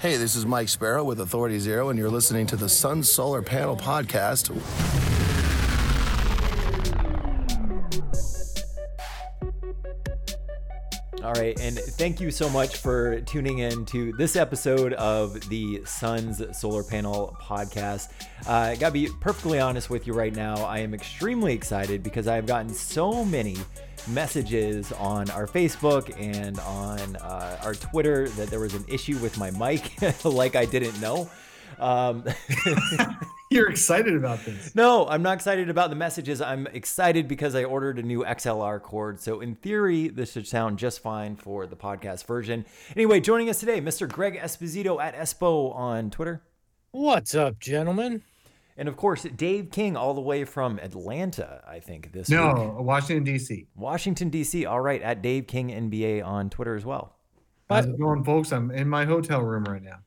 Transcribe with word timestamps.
Hey, 0.00 0.16
this 0.16 0.36
is 0.36 0.46
Mike 0.46 0.68
Sparrow 0.68 1.02
with 1.02 1.18
Authority 1.18 1.58
Zero, 1.58 1.88
and 1.88 1.98
you're 1.98 2.08
listening 2.08 2.46
to 2.46 2.56
the 2.56 2.68
Sun 2.68 3.02
Solar 3.02 3.42
Panel 3.42 3.76
Podcast. 3.76 4.48
All 11.28 11.34
right, 11.34 11.60
and 11.60 11.78
thank 11.78 12.22
you 12.22 12.30
so 12.30 12.48
much 12.48 12.78
for 12.78 13.20
tuning 13.20 13.58
in 13.58 13.84
to 13.84 14.12
this 14.14 14.34
episode 14.34 14.94
of 14.94 15.46
the 15.50 15.82
Suns 15.84 16.42
Solar 16.58 16.82
Panel 16.82 17.36
Podcast. 17.38 18.08
Uh, 18.46 18.70
I 18.70 18.76
gotta 18.76 18.94
be 18.94 19.10
perfectly 19.20 19.60
honest 19.60 19.90
with 19.90 20.06
you 20.06 20.14
right 20.14 20.34
now. 20.34 20.54
I 20.64 20.78
am 20.78 20.94
extremely 20.94 21.52
excited 21.52 22.02
because 22.02 22.28
I've 22.28 22.46
gotten 22.46 22.72
so 22.72 23.26
many 23.26 23.58
messages 24.06 24.90
on 24.92 25.28
our 25.28 25.46
Facebook 25.46 26.18
and 26.18 26.58
on 26.60 27.16
uh, 27.16 27.60
our 27.62 27.74
Twitter 27.74 28.30
that 28.30 28.48
there 28.48 28.60
was 28.60 28.72
an 28.72 28.86
issue 28.88 29.18
with 29.18 29.36
my 29.36 29.50
mic, 29.50 30.00
like 30.24 30.56
I 30.56 30.64
didn't 30.64 30.98
know. 30.98 31.28
Um, 31.78 32.24
You're 33.50 33.70
excited 33.70 34.14
about 34.14 34.44
this. 34.44 34.74
no, 34.74 35.06
I'm 35.08 35.22
not 35.22 35.34
excited 35.34 35.70
about 35.70 35.90
the 35.90 35.96
messages. 35.96 36.40
I'm 36.42 36.66
excited 36.66 37.26
because 37.28 37.54
I 37.54 37.64
ordered 37.64 37.98
a 37.98 38.02
new 38.02 38.22
XLR 38.22 38.80
cord. 38.82 39.20
So, 39.20 39.40
in 39.40 39.54
theory, 39.54 40.08
this 40.08 40.32
should 40.32 40.46
sound 40.46 40.78
just 40.78 41.00
fine 41.00 41.36
for 41.36 41.66
the 41.66 41.76
podcast 41.76 42.26
version. 42.26 42.66
Anyway, 42.94 43.20
joining 43.20 43.48
us 43.48 43.60
today, 43.60 43.80
Mr. 43.80 44.06
Greg 44.08 44.38
Esposito 44.38 45.00
at 45.02 45.14
Espo 45.16 45.74
on 45.74 46.10
Twitter. 46.10 46.42
What's 46.90 47.34
up, 47.34 47.58
gentlemen? 47.58 48.22
And 48.76 48.88
of 48.88 48.96
course, 48.96 49.22
Dave 49.22 49.70
King, 49.72 49.96
all 49.96 50.14
the 50.14 50.20
way 50.20 50.44
from 50.44 50.78
Atlanta, 50.78 51.64
I 51.66 51.80
think, 51.80 52.12
this 52.12 52.28
No, 52.28 52.52
week. 52.76 52.86
Washington 52.86 53.24
D.C. 53.24 53.66
Washington, 53.74 54.28
D.C. 54.30 54.66
All 54.66 54.80
right, 54.80 55.02
at 55.02 55.20
Dave 55.20 55.46
King 55.46 55.70
NBA 55.70 56.24
on 56.24 56.48
Twitter 56.48 56.76
as 56.76 56.84
well. 56.84 57.16
How's 57.68 57.86
it 57.86 57.98
going, 57.98 58.24
folks? 58.24 58.52
I'm 58.52 58.70
in 58.70 58.88
my 58.88 59.04
hotel 59.04 59.42
room 59.42 59.64
right 59.64 59.82
now. 59.82 59.98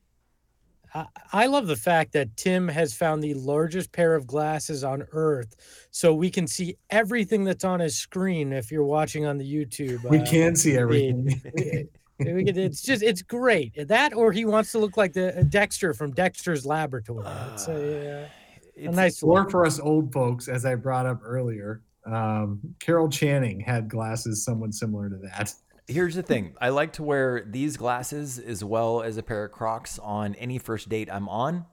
I, 0.94 1.06
I 1.34 1.46
love 1.48 1.68
the 1.68 1.76
fact 1.76 2.14
that 2.14 2.36
Tim 2.38 2.68
has 2.68 2.94
found 2.94 3.24
the 3.24 3.34
largest 3.34 3.92
pair 3.92 4.16
of 4.16 4.28
glasses 4.28 4.84
on 4.84 5.06
earth 5.12 5.56
so 5.92 6.14
we 6.14 6.30
can 6.30 6.48
see 6.48 6.78
everything 6.90 7.44
that's 7.44 7.64
on 7.64 7.80
his 7.80 7.98
screen 7.98 8.52
if 8.54 8.72
you're 8.72 8.86
watching 8.86 9.26
on 9.26 9.38
the 9.38 9.46
YouTube. 9.46 10.04
We 10.10 10.20
uh, 10.20 10.26
can 10.26 10.56
see 10.56 10.78
everything. 10.78 11.30
feed. 11.30 11.90
We- 12.20 12.34
we 12.34 12.44
it's 12.46 12.84
just 12.84 13.02
it's 13.02 13.24
great. 13.24 13.88
That 13.88 14.14
or 14.14 14.32
he 14.32 14.46
wants 14.46 14.72
to 14.74 14.78
look 14.78 14.96
like 14.96 15.12
the 15.14 15.40
uh, 15.40 15.42
Dexter 15.42 15.96
from 15.96 16.12
Dexter's 16.12 16.68
Laboratory. 16.68 17.26
It's 17.54 17.68
a, 17.68 18.26
uh, 18.26 18.90
a 18.90 18.92
nice 18.92 19.24
or 19.24 19.50
for 19.50 19.66
us 19.66 19.80
old 19.80 20.14
folks, 20.14 20.48
as 20.48 20.64
I 20.64 20.76
brought 20.76 21.08
up 21.08 21.22
earlier, 21.24 21.82
um, 22.06 22.60
Carol 22.80 23.10
Channing 23.10 23.60
had 23.60 23.90
glasses 23.90 24.44
somewhat 24.44 24.76
similar 24.76 25.10
to 25.10 25.18
that. 25.18 25.52
Here's 25.88 26.16
the 26.16 26.24
thing. 26.24 26.54
I 26.62 26.70
like 26.70 26.94
to 26.94 27.04
wear 27.04 27.44
these 27.46 27.76
glasses 27.78 28.40
as 28.40 28.64
well 28.64 29.02
as 29.02 29.18
a 29.18 29.24
pair 29.24 29.46
of 29.46 29.52
Crocs 29.52 30.00
on 30.00 30.36
any 30.36 30.58
first 30.58 30.88
date 30.90 31.10
I'm 31.12 31.28
on. 31.28 31.66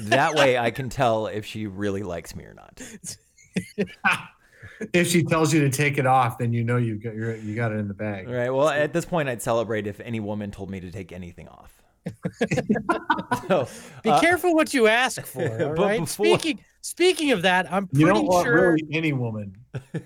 That 0.00 0.34
way 0.34 0.56
I 0.56 0.70
can 0.70 0.88
tell 0.90 1.26
if 1.26 1.44
she 1.44 1.66
really 1.66 2.02
likes 2.02 2.34
me 2.34 2.44
or 2.44 2.54
not. 2.54 2.80
if 4.94 5.08
she 5.08 5.22
tells 5.22 5.52
you 5.52 5.60
to 5.60 5.70
take 5.70 5.98
it 5.98 6.06
off, 6.06 6.38
then 6.38 6.52
you 6.52 6.64
know 6.64 6.76
you 6.78 6.94
got 6.96 7.14
you're, 7.14 7.36
you 7.36 7.54
got 7.54 7.72
it 7.72 7.76
in 7.78 7.88
the 7.88 7.94
bag. 7.94 8.26
All 8.26 8.34
right. 8.34 8.50
Well, 8.50 8.68
at 8.68 8.92
this 8.92 9.04
point, 9.04 9.28
I'd 9.28 9.42
celebrate 9.42 9.86
if 9.86 10.00
any 10.00 10.20
woman 10.20 10.50
told 10.50 10.70
me 10.70 10.80
to 10.80 10.90
take 10.90 11.12
anything 11.12 11.48
off. 11.48 11.70
so, 13.48 13.68
Be 14.02 14.10
uh, 14.10 14.20
careful 14.20 14.54
what 14.54 14.74
you 14.74 14.88
ask 14.88 15.24
for. 15.24 15.42
All 15.42 15.74
But 15.74 15.78
right. 15.78 16.00
before- 16.00 16.26
Speaking 16.26 16.60
speaking 16.80 17.30
of 17.32 17.42
that, 17.42 17.72
I'm 17.72 17.88
You 17.92 18.06
pretty 18.06 18.18
don't 18.20 18.26
want 18.26 18.46
sure. 18.46 18.72
really 18.72 18.88
any 18.90 19.12
woman. 19.12 19.56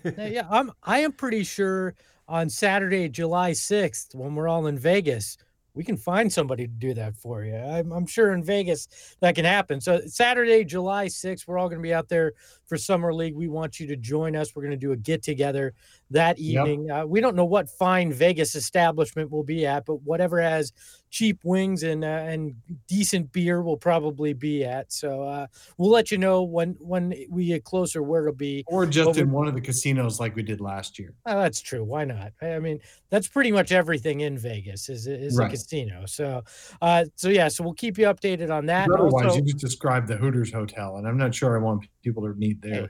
Yeah, 0.04 0.26
yeah, 0.26 0.46
I'm 0.50 0.72
I 0.82 0.98
am 1.00 1.12
pretty 1.12 1.44
sure 1.44 1.94
on 2.28 2.48
Saturday, 2.48 3.08
July 3.08 3.52
6th, 3.52 4.14
when 4.14 4.34
we're 4.34 4.48
all 4.48 4.66
in 4.66 4.78
Vegas, 4.78 5.36
we 5.74 5.84
can 5.84 5.98
find 5.98 6.32
somebody 6.32 6.66
to 6.66 6.72
do 6.72 6.94
that 6.94 7.14
for 7.16 7.44
you. 7.44 7.54
I'm, 7.54 7.92
I'm 7.92 8.06
sure 8.06 8.32
in 8.32 8.42
Vegas 8.42 8.88
that 9.20 9.34
can 9.34 9.44
happen. 9.44 9.78
So 9.80 10.00
Saturday, 10.06 10.64
July 10.64 11.06
6th, 11.06 11.46
we're 11.46 11.58
all 11.58 11.68
going 11.68 11.80
to 11.80 11.82
be 11.82 11.92
out 11.92 12.08
there 12.08 12.32
for 12.64 12.78
Summer 12.78 13.12
League. 13.12 13.34
We 13.34 13.46
want 13.46 13.78
you 13.78 13.86
to 13.88 13.96
join 13.96 14.34
us. 14.36 14.56
We're 14.56 14.62
going 14.62 14.70
to 14.70 14.78
do 14.78 14.92
a 14.92 14.96
get 14.96 15.22
together 15.22 15.74
that 16.10 16.38
Yep. 16.38 16.66
evening. 16.66 16.90
Uh, 16.90 17.04
we 17.04 17.20
don't 17.20 17.36
know 17.36 17.44
what 17.44 17.68
fine 17.68 18.10
Vegas 18.10 18.54
establishment 18.54 19.30
we'll 19.30 19.42
be 19.42 19.66
at, 19.66 19.84
but 19.84 19.96
whatever 19.96 20.40
has 20.40 20.72
cheap 21.16 21.40
wings 21.44 21.82
and 21.82 22.04
uh, 22.04 22.08
and 22.08 22.54
decent 22.88 23.32
beer 23.32 23.62
will 23.62 23.76
probably 23.78 24.34
be 24.34 24.64
at. 24.64 24.92
So 24.92 25.22
uh, 25.22 25.46
we'll 25.78 25.90
let 25.90 26.10
you 26.10 26.18
know 26.18 26.42
when 26.42 26.76
when 26.78 27.14
we 27.30 27.46
get 27.46 27.64
closer 27.64 28.02
where 28.02 28.26
it'll 28.26 28.34
be. 28.36 28.64
Or 28.66 28.84
just 28.84 29.06
Well, 29.06 29.18
in 29.18 29.30
one 29.30 29.48
of 29.48 29.54
the 29.54 29.62
casinos 29.62 30.20
like 30.20 30.36
we 30.36 30.42
did 30.42 30.60
last 30.60 30.98
year. 30.98 31.14
Oh, 31.24 31.40
that's 31.40 31.62
true. 31.62 31.84
Why 31.84 32.04
not? 32.04 32.32
I 32.42 32.58
mean, 32.58 32.80
that's 33.08 33.28
pretty 33.28 33.50
much 33.50 33.72
everything 33.72 34.20
in 34.20 34.36
Vegas 34.36 34.90
is 34.90 35.06
is 35.06 35.38
Right. 35.38 35.48
a 35.48 35.50
casino. 35.50 36.04
So, 36.04 36.42
uh, 36.82 37.06
so 37.14 37.30
yeah, 37.30 37.48
so 37.48 37.64
we'll 37.64 37.72
keep 37.72 37.96
you 37.96 38.06
updated 38.06 38.50
on 38.50 38.66
that. 38.66 38.90
Otherwise, 38.90 39.24
Also, 39.26 39.36
you 39.38 39.44
just 39.44 39.58
described 39.58 40.08
the 40.08 40.16
Hooters 40.16 40.52
Hotel, 40.52 40.96
and 40.98 41.08
I'm 41.08 41.16
not 41.16 41.34
sure 41.34 41.58
I 41.58 41.62
want 41.62 41.86
people 42.04 42.22
to 42.24 42.34
meet 42.34 42.60
there. 42.60 42.72
hey, 42.82 42.88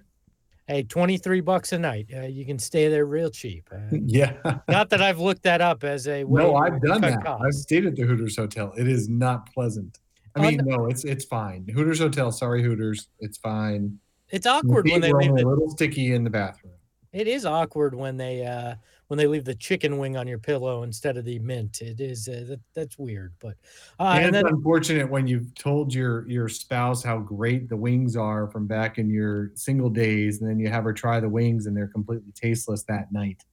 twenty 0.88 1.16
three 1.16 1.40
bucks 1.40 1.72
a 1.72 1.78
night. 1.78 2.06
Uh, 2.14 2.22
you 2.22 2.44
can 2.44 2.58
stay 2.58 2.88
there 2.88 3.06
real 3.06 3.30
cheap. 3.30 3.68
Uh, 3.72 3.78
Yeah. 4.04 4.32
not 4.68 4.90
that 4.90 5.00
I've 5.02 5.18
looked 5.20 5.42
that 5.44 5.60
up 5.60 5.84
as 5.84 6.06
a 6.08 6.24
way 6.24 6.42
no, 6.42 6.56
I've 6.56 6.80
done 6.82 7.00
that. 7.02 7.26
I've 7.26 7.54
stayed 7.54 7.86
at 7.86 7.96
the 7.96 8.02
Hooters 8.02 8.36
Hotel. 8.36 8.72
It 8.76 8.88
is 8.88 9.08
not 9.08 9.52
pleasant. 9.52 9.98
I 10.34 10.40
mean, 10.50 10.60
no, 10.64 10.86
it's 10.86 11.04
it's 11.04 11.24
fine. 11.24 11.66
Hooters 11.68 11.98
Hotel, 12.00 12.30
sorry 12.30 12.62
Hooters, 12.62 13.08
it's 13.20 13.38
fine. 13.38 13.98
It's 14.28 14.44
The 14.44 14.50
awkward 14.50 14.86
when 14.90 15.00
they 15.00 15.12
leave 15.12 15.34
the 15.34 15.44
a 15.44 15.48
little 15.48 15.70
sticky 15.70 16.12
in 16.12 16.24
the 16.24 16.30
bathroom. 16.30 16.74
It 17.12 17.26
is 17.28 17.46
awkward 17.46 17.94
when 17.94 18.16
they 18.16 18.44
uh 18.44 18.74
when 19.08 19.18
they 19.18 19.26
leave 19.26 19.44
the 19.44 19.54
chicken 19.54 19.98
wing 19.98 20.16
on 20.16 20.26
your 20.26 20.38
pillow 20.38 20.82
instead 20.82 21.16
of 21.16 21.24
the 21.24 21.38
mint. 21.38 21.80
It 21.80 22.00
is 22.00 22.28
uh, 22.28 22.44
that, 22.48 22.60
that's 22.74 22.98
weird, 22.98 23.34
but 23.40 23.54
uh, 24.00 24.14
and, 24.16 24.26
and 24.26 24.34
then 24.34 24.46
unfortunate 24.46 25.10
when 25.10 25.26
you've 25.26 25.54
told 25.54 25.94
your 25.94 26.28
your 26.28 26.48
spouse 26.48 27.02
how 27.02 27.18
great 27.18 27.68
the 27.68 27.76
wings 27.76 28.16
are 28.16 28.48
from 28.48 28.66
back 28.66 28.98
in 28.98 29.08
your 29.08 29.52
single 29.54 29.90
days, 29.90 30.40
and 30.40 30.50
then 30.50 30.58
you 30.58 30.68
have 30.68 30.84
her 30.84 30.92
try 30.92 31.20
the 31.20 31.28
wings 31.28 31.66
and 31.66 31.76
they're 31.76 31.88
completely 31.88 32.32
tasteless 32.32 32.82
that 32.84 33.12
night. 33.12 33.44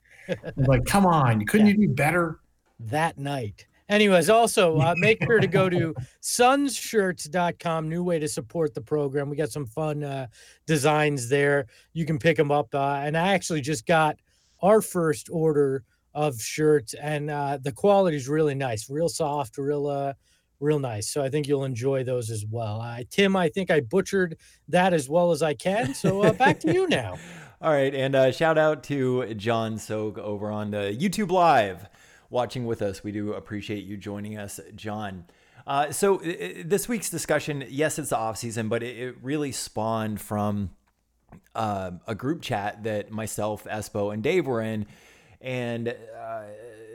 Like, 0.56 0.86
come 0.86 1.06
on, 1.06 1.46
couldn't 1.46 1.68
you 1.68 1.78
do 1.78 1.90
better? 1.90 2.40
that 2.80 3.18
night. 3.18 3.66
Anyways, 3.90 4.30
also 4.30 4.78
uh, 4.80 4.94
make 4.97 5.24
sure 5.24 5.40
to 5.40 5.47
go 5.47 5.70
to 5.70 5.94
sunsshirts.com. 6.22 7.90
New 7.90 8.03
way 8.03 8.20
to 8.20 8.28
support 8.28 8.74
the 8.74 8.81
program. 8.81 9.30
We 9.30 9.35
got 9.35 9.52
some 9.52 9.66
fun 9.66 10.03
uh, 10.03 10.28
designs 10.66 11.30
there. 11.30 11.68
You 11.94 12.06
can 12.06 12.18
pick 12.18 12.38
them 12.38 12.52
up. 12.52 12.74
Uh, 12.74 13.02
and 13.03 13.18
I 13.18 13.34
actually 13.34 13.62
just 13.62 13.85
got 13.85 14.18
our 14.63 14.81
first 14.81 15.29
order 15.31 15.84
of 16.16 16.40
shirts, 16.41 16.94
and 16.96 17.29
uh, 17.29 17.59
the 17.62 17.72
quality 17.72 18.18
is 18.18 18.28
really 18.28 18.56
nice, 18.56 18.90
real 18.90 19.09
soft, 19.09 19.57
real 19.57 19.88
uh, 19.88 20.13
real 20.59 20.79
nice. 20.79 21.09
So 21.12 21.22
I 21.22 21.29
think 21.29 21.47
you'll 21.47 21.66
enjoy 21.66 22.03
those 22.03 22.31
as 22.31 22.46
well. 22.50 22.81
Uh, 22.81 23.03
Tim, 23.09 23.35
I 23.35 23.50
think 23.50 23.69
I 23.69 23.81
butchered 23.81 24.38
that 24.69 24.94
as 24.94 25.09
well 25.09 25.31
as 25.31 25.44
I 25.44 25.53
can. 25.53 25.94
So 25.94 26.23
uh, 26.23 26.34
back 26.34 26.59
to 26.62 26.73
you 26.73 26.88
now. 26.90 27.18
All 27.62 27.72
right, 27.72 27.94
and 27.94 28.16
uh, 28.16 28.31
shout 28.31 28.57
out 28.57 28.84
to 28.85 29.34
John 29.35 29.78
Soak 29.78 30.18
over 30.18 30.50
on 30.50 30.72
the 30.72 30.97
YouTube 30.97 31.31
Live 31.31 31.88
watching 32.29 32.66
with 32.66 32.81
us. 32.81 33.03
We 33.03 33.12
do 33.12 33.34
appreciate 33.34 33.85
you 33.85 33.97
joining 33.97 34.38
us, 34.38 34.59
John. 34.75 35.25
Uh, 35.66 35.91
so 35.91 36.18
this 36.18 36.90
week's 36.90 37.09
discussion, 37.09 37.63
yes, 37.69 37.97
it's 37.97 38.09
the 38.09 38.18
off 38.18 38.38
season, 38.38 38.68
but 38.68 38.84
it, 38.84 38.97
it 38.97 39.16
really 39.22 39.53
spawned 39.53 40.19
from 40.19 40.72
uh, 41.56 41.92
a 42.08 42.16
group 42.16 42.42
chat 42.42 42.84
that 42.84 43.12
myself, 43.12 43.66
Espo, 43.66 44.14
and 44.14 44.24
Dave 44.24 44.48
were 44.48 44.62
in, 44.62 44.86
and 45.42 45.90
uh, 45.90 46.44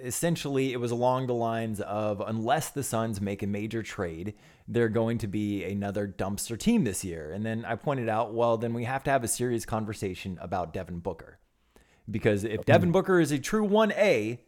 essentially 0.02 0.72
it 0.72 0.80
was 0.80 0.90
along 0.90 1.26
the 1.26 1.34
lines 1.34 1.80
of 1.80 2.22
unless 2.26 2.70
the 2.70 2.82
Suns 2.82 3.20
make 3.20 3.42
a 3.42 3.46
major 3.46 3.82
trade, 3.82 4.34
they're 4.66 4.88
going 4.88 5.18
to 5.18 5.26
be 5.26 5.64
another 5.64 6.06
dumpster 6.06 6.58
team 6.58 6.84
this 6.84 7.04
year. 7.04 7.32
And 7.32 7.44
then 7.44 7.64
I 7.64 7.74
pointed 7.74 8.08
out, 8.08 8.34
well, 8.34 8.56
then 8.56 8.74
we 8.74 8.84
have 8.84 9.04
to 9.04 9.10
have 9.10 9.24
a 9.24 9.28
serious 9.28 9.64
conversation 9.64 10.38
about 10.40 10.72
Devin 10.72 11.00
Booker. 11.00 11.38
Because 12.10 12.44
if 12.44 12.64
Devin 12.64 12.90
Booker 12.90 13.20
is 13.20 13.32
a 13.32 13.38
true 13.38 13.68
1A, 13.68 14.38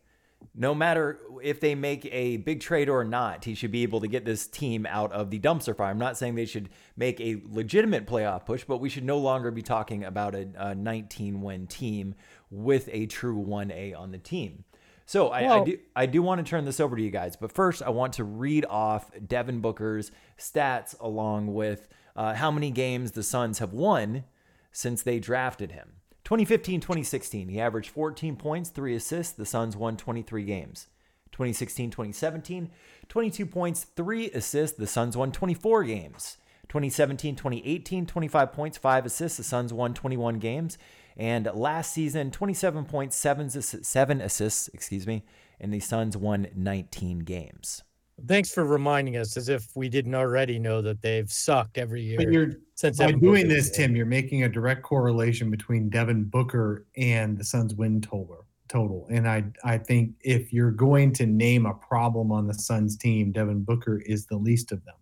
no 0.55 0.75
matter 0.75 1.21
if 1.43 1.61
they 1.61 1.75
make 1.75 2.07
a 2.07 2.39
big 2.39 2.61
trade 2.61 2.89
or 2.89 3.05
not, 3.05 3.45
he 3.45 3.55
should 3.55 3.71
be 3.71 3.83
able 3.83 4.01
to 4.01 4.09
get 4.09 4.25
this 4.25 4.47
team 4.47 4.85
out 4.87 5.13
of 5.13 5.31
the 5.31 5.39
dumpster 5.39 5.77
fire. 5.77 5.91
I'm 5.91 5.99
not 5.99 6.17
saying 6.19 6.35
they 6.35 6.47
should 6.47 6.69
make 6.97 7.21
a 7.21 7.41
legitimate 7.49 8.07
playoff 8.07 8.47
push, 8.47 8.65
but 8.65 8.79
we 8.79 8.89
should 8.89 9.05
no 9.05 9.19
longer 9.19 9.51
be 9.51 9.63
talking 9.63 10.05
about 10.05 10.35
a, 10.35 10.49
a 10.57 10.75
19 10.75 11.41
win 11.41 11.67
team 11.67 12.15
with 12.51 12.89
a 12.93 13.07
true 13.07 13.45
1A 13.45 13.97
on 13.97 14.11
the 14.11 14.19
team. 14.19 14.65
So 15.07 15.29
I, 15.29 15.57
I 15.57 15.65
do 15.65 15.79
I 15.97 16.07
do 16.07 16.23
want 16.23 16.45
to 16.45 16.49
turn 16.49 16.65
this 16.65 16.79
over 16.79 16.95
to 16.95 17.03
you 17.03 17.11
guys, 17.11 17.35
but 17.35 17.51
first 17.51 17.83
I 17.83 17.91
want 17.91 18.13
to 18.15 18.25
read 18.25 18.65
off 18.71 19.11
Devin 19.27 19.61
Booker's 19.61 20.13
stats 20.39 20.95
along 21.01 21.53
with 21.53 21.89
uh, 22.15 22.35
how 22.35 22.53
many 22.53 22.71
games 22.71 23.11
the 23.13 23.25
Suns 23.25 23.59
have 23.59 23.73
won 23.73 24.23
since 24.71 25.03
they 25.03 25.19
drafted 25.19 25.73
him. 25.73 25.95
2015 26.31 26.79
2016, 26.79 27.49
he 27.49 27.61
averaged 27.61 27.91
14 27.91 28.37
points, 28.37 28.71
3 28.71 28.95
assists. 28.95 29.33
The 29.33 29.45
Suns 29.45 29.77
won 29.77 29.97
23 29.97 30.45
games. 30.45 30.87
2016 31.33 31.91
2017, 31.91 32.71
22 33.09 33.47
points, 33.47 33.83
3 33.97 34.31
assists. 34.31 34.79
The 34.79 34.87
Suns 34.87 35.17
won 35.17 35.33
24 35.33 35.83
games. 35.83 36.37
2017 36.69 37.35
2018, 37.35 38.07
25 38.07 38.53
points, 38.53 38.79
5 38.79 39.07
assists. 39.07 39.39
The 39.39 39.43
Suns 39.43 39.73
won 39.73 39.93
21 39.93 40.39
games. 40.39 40.79
And 41.17 41.51
last 41.53 41.93
season, 41.93 42.31
27 42.31 42.85
points, 42.85 43.17
7, 43.17 43.49
assi- 43.49 43.85
7 43.85 44.21
assists, 44.21 44.69
excuse 44.69 45.09
me, 45.09 45.25
and 45.59 45.75
the 45.75 45.81
Suns 45.81 46.17
won 46.17 46.47
19 46.55 47.19
games. 47.21 47.83
Thanks 48.27 48.53
for 48.53 48.65
reminding 48.65 49.17
us, 49.17 49.37
as 49.37 49.49
if 49.49 49.69
we 49.75 49.89
didn't 49.89 50.15
already 50.15 50.59
know 50.59 50.83
that 50.83 51.03
they've 51.03 51.31
sucked 51.31 51.79
every 51.79 52.03
year 52.03 52.19
But 52.19 52.33
you're 52.33 52.53
since 52.75 52.99
by 52.99 53.13
doing 53.13 53.21
Booker 53.21 53.49
this, 53.49 53.71
Tim, 53.71 53.95
you're 53.97 54.07
making 54.07 54.45
a 54.45 54.49
direct 54.49 54.83
correlation 54.83 55.51
between 55.51 55.89
Devin 55.89 56.25
Booker 56.25 56.87
and 56.97 57.37
the 57.37 57.45
Suns' 57.45 57.75
win 57.75 58.01
total. 58.01 58.47
Total, 58.69 59.05
and 59.11 59.29
I 59.29 59.45
I 59.65 59.79
think 59.79 60.13
if 60.21 60.53
you're 60.53 60.71
going 60.71 61.13
to 61.15 61.27
name 61.27 61.67
a 61.67 61.75
problem 61.75 62.31
on 62.31 62.47
the 62.47 62.55
Suns 62.55 62.97
team, 62.97 63.33
Devin 63.33 63.65
Booker 63.65 63.99
is 64.07 64.27
the 64.27 64.37
least 64.37 64.71
of 64.71 64.85
them. 64.85 64.95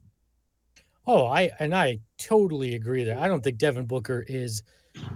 Oh, 1.06 1.26
I 1.26 1.50
and 1.58 1.74
I 1.74 2.00
totally 2.18 2.76
agree 2.76 3.04
there. 3.04 3.18
I 3.18 3.28
don't 3.28 3.44
think 3.44 3.58
Devin 3.58 3.84
Booker 3.84 4.24
is 4.26 4.62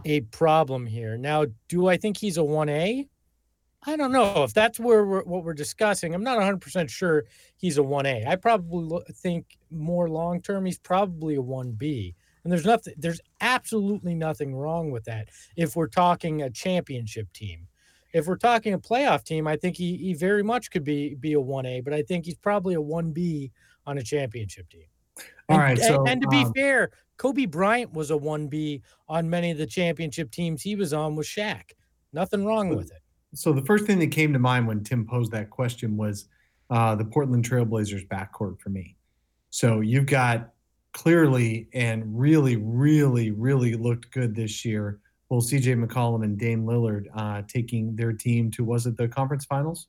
a 0.05 0.21
problem 0.21 0.85
here. 0.87 1.17
Now, 1.17 1.47
do 1.69 1.89
I 1.89 1.97
think 1.97 2.19
he's 2.19 2.37
a 2.37 2.43
1A? 2.43 3.09
I 3.85 3.97
don't 3.97 4.13
know 4.13 4.45
if 4.45 4.55
that's 4.55 4.79
where 4.79 5.05
we're, 5.05 5.25
what 5.25 5.43
we're 5.45 5.55
discussing. 5.55 6.15
I'm 6.15 6.23
not 6.23 6.39
100% 6.39 6.89
sure 6.89 7.25
he's 7.57 7.79
a 7.79 7.83
1A. 7.83 8.27
I 8.29 8.37
probably 8.37 8.85
lo- 8.85 9.03
think 9.13 9.57
more 9.71 10.09
long 10.09 10.41
term 10.41 10.65
he's 10.67 10.79
probably 10.79 11.35
a 11.37 11.43
1B. 11.43 12.15
And 12.45 12.53
there's 12.53 12.65
nothing 12.65 12.95
there's 12.97 13.21
absolutely 13.41 14.15
nothing 14.15 14.55
wrong 14.55 14.91
with 14.91 15.05
that 15.05 15.29
if 15.57 15.77
we're 15.77 15.87
talking 15.87 16.43
a 16.43 16.51
championship 16.51 17.33
team. 17.33 17.69
If 18.13 18.27
we're 18.27 18.37
talking 18.37 18.75
a 18.75 18.79
playoff 18.79 19.25
team, 19.25 19.47
I 19.47 19.57
think 19.57 19.77
he, 19.77 19.97
he 19.97 20.13
very 20.15 20.43
much 20.43 20.71
could 20.71 20.85
be 20.85 21.15
be 21.15 21.35
a 21.35 21.41
1A, 21.41 21.85
but 21.85 21.93
I 21.93 22.03
think 22.03 22.25
he's 22.27 22.37
probably 22.37 22.75
a 22.75 22.81
1B 22.81 23.51
on 23.87 23.99
a 23.99 24.03
championship 24.03 24.69
team. 24.69 24.87
All 25.49 25.59
And- 25.61 25.79
right, 25.79 25.79
and, 25.79 26.09
and 26.09 26.23
to 26.23 26.29
be 26.29 26.45
um, 26.45 26.53
fair, 26.53 26.91
Kobe 27.17 27.47
Bryant 27.47 27.93
was 27.93 28.11
a 28.11 28.15
1B 28.17 28.83
on 29.09 29.31
many 29.31 29.51
of 29.53 29.59
the 29.59 29.67
championship 29.67 30.31
teams 30.31 30.63
he 30.63 30.75
was 30.75 30.93
on 30.93 31.15
with 31.15 31.27
Shaq. 31.27 31.73
Nothing 32.13 32.45
wrong 32.45 32.75
with 32.75 32.91
it. 32.91 33.02
So 33.35 33.53
the 33.53 33.65
first 33.65 33.87
thing 33.87 33.99
that 34.01 34.09
came 34.09 34.33
to 34.33 34.39
mind 34.39 34.67
when 34.67 34.85
Tim 34.85 35.07
posed 35.07 35.33
that 35.33 35.51
question 35.51 35.97
was 35.97 36.27
uh, 36.71 36.95
the 36.95 37.05
Portland 37.05 37.49
Trailblazers 37.49 38.07
backcourt 38.09 38.61
for 38.61 38.71
me. 38.71 38.97
So 39.51 39.81
you've 39.81 40.07
got 40.07 40.51
clearly 40.93 41.69
and 41.73 42.05
really, 42.19 42.57
really, 42.57 43.31
really 43.31 43.75
looked 43.75 44.11
good 44.11 44.35
this 44.35 44.65
year. 44.65 45.01
Both 45.29 45.51
CJ 45.51 45.83
McCollum 45.83 46.25
and 46.25 46.39
Dame 46.39 46.65
Lillard 46.65 47.07
uh, 47.15 47.43
taking 47.49 47.97
their 47.97 48.13
team 48.13 48.51
to 48.53 48.65
was 48.65 48.87
it 48.87 48.97
the 48.97 49.09
conference 49.09 49.45
finals? 49.45 49.89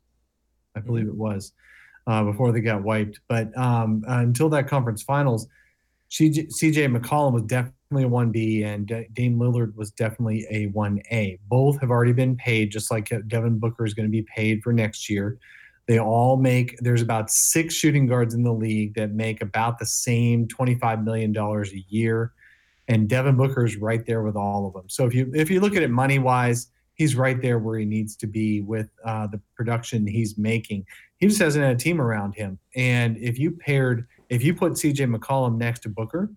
I 0.75 0.79
believe 0.79 1.07
it 1.07 1.15
was 1.15 1.51
uh, 2.07 2.23
before 2.23 2.51
they 2.51 2.61
got 2.61 2.83
wiped. 2.83 3.19
But 3.27 3.55
um, 3.57 4.03
until 4.07 4.49
that 4.49 4.67
conference 4.67 5.03
finals, 5.03 5.47
CJ, 6.13 6.95
McCollum 6.95 7.33
was 7.33 7.43
definitely 7.43 8.03
a 8.03 8.09
1B 8.09 8.65
and 8.65 8.85
D- 8.85 9.07
Dame 9.13 9.39
Lillard 9.39 9.75
was 9.75 9.91
definitely 9.91 10.45
a 10.49 10.67
1A. 10.67 11.39
Both 11.47 11.81
have 11.81 11.89
already 11.89 12.13
been 12.13 12.35
paid, 12.35 12.71
just 12.71 12.91
like 12.91 13.11
Devin 13.27 13.57
Booker 13.57 13.83
is 13.83 13.93
going 13.93 14.07
to 14.07 14.11
be 14.11 14.25
paid 14.35 14.61
for 14.61 14.71
next 14.71 15.09
year. 15.09 15.39
They 15.87 15.99
all 15.99 16.37
make, 16.37 16.77
there's 16.79 17.01
about 17.01 17.31
six 17.31 17.73
shooting 17.73 18.05
guards 18.05 18.33
in 18.33 18.43
the 18.43 18.53
league 18.53 18.93
that 18.95 19.11
make 19.11 19.41
about 19.41 19.79
the 19.79 19.85
same 19.85 20.47
$25 20.47 21.03
million 21.03 21.35
a 21.35 21.85
year. 21.89 22.31
And 22.87 23.09
Devin 23.09 23.35
Booker 23.35 23.65
is 23.65 23.77
right 23.77 24.05
there 24.05 24.21
with 24.21 24.35
all 24.35 24.67
of 24.67 24.73
them. 24.73 24.89
So 24.89 25.05
if 25.05 25.15
you 25.15 25.31
if 25.33 25.49
you 25.49 25.61
look 25.61 25.75
at 25.75 25.83
it 25.83 25.89
money 25.89 26.19
wise, 26.19 26.67
he's 26.95 27.15
right 27.15 27.41
there 27.41 27.59
where 27.59 27.79
he 27.79 27.85
needs 27.85 28.15
to 28.17 28.27
be 28.27 28.61
with 28.61 28.89
uh, 29.05 29.27
the 29.27 29.39
production 29.55 30.05
he's 30.05 30.37
making. 30.37 30.85
He 31.17 31.27
just 31.27 31.41
hasn't 31.41 31.63
had 31.63 31.75
a 31.75 31.79
team 31.79 32.01
around 32.01 32.33
him. 32.35 32.59
And 32.75 33.17
if 33.17 33.39
you 33.39 33.51
paired, 33.51 34.05
if 34.33 34.43
you 34.43 34.55
put 34.55 34.73
CJ 34.73 35.15
McCollum 35.15 35.57
next 35.57 35.81
to 35.81 35.89
Booker, 35.89 36.31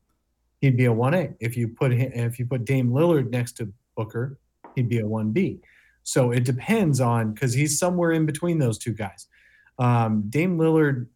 he'd 0.60 0.76
be 0.76 0.84
a 0.84 0.93
one 0.93 1.14
A. 1.14 1.31
If 1.40 1.56
you 1.56 1.69
put 1.69 1.93
him, 1.93 2.12
if 2.12 2.38
you 2.38 2.44
put 2.44 2.64
Dame 2.66 2.90
Lillard 2.90 3.31
next 3.31 3.52
to 3.58 3.72
Booker, 3.96 4.38
he'd 4.75 4.88
be 4.88 4.98
a 4.98 5.06
one 5.06 5.32
B. 5.32 5.60
So 6.02 6.31
it 6.31 6.44
depends 6.44 7.00
on 7.00 7.32
because 7.32 7.54
he's 7.54 7.78
somewhere 7.78 8.12
in 8.12 8.26
between 8.26 8.58
those 8.58 8.78
two 8.78 8.93
guys. 8.93 9.28
Um, 9.78 10.25
Dame 10.28 10.58
Lillard 10.58 11.06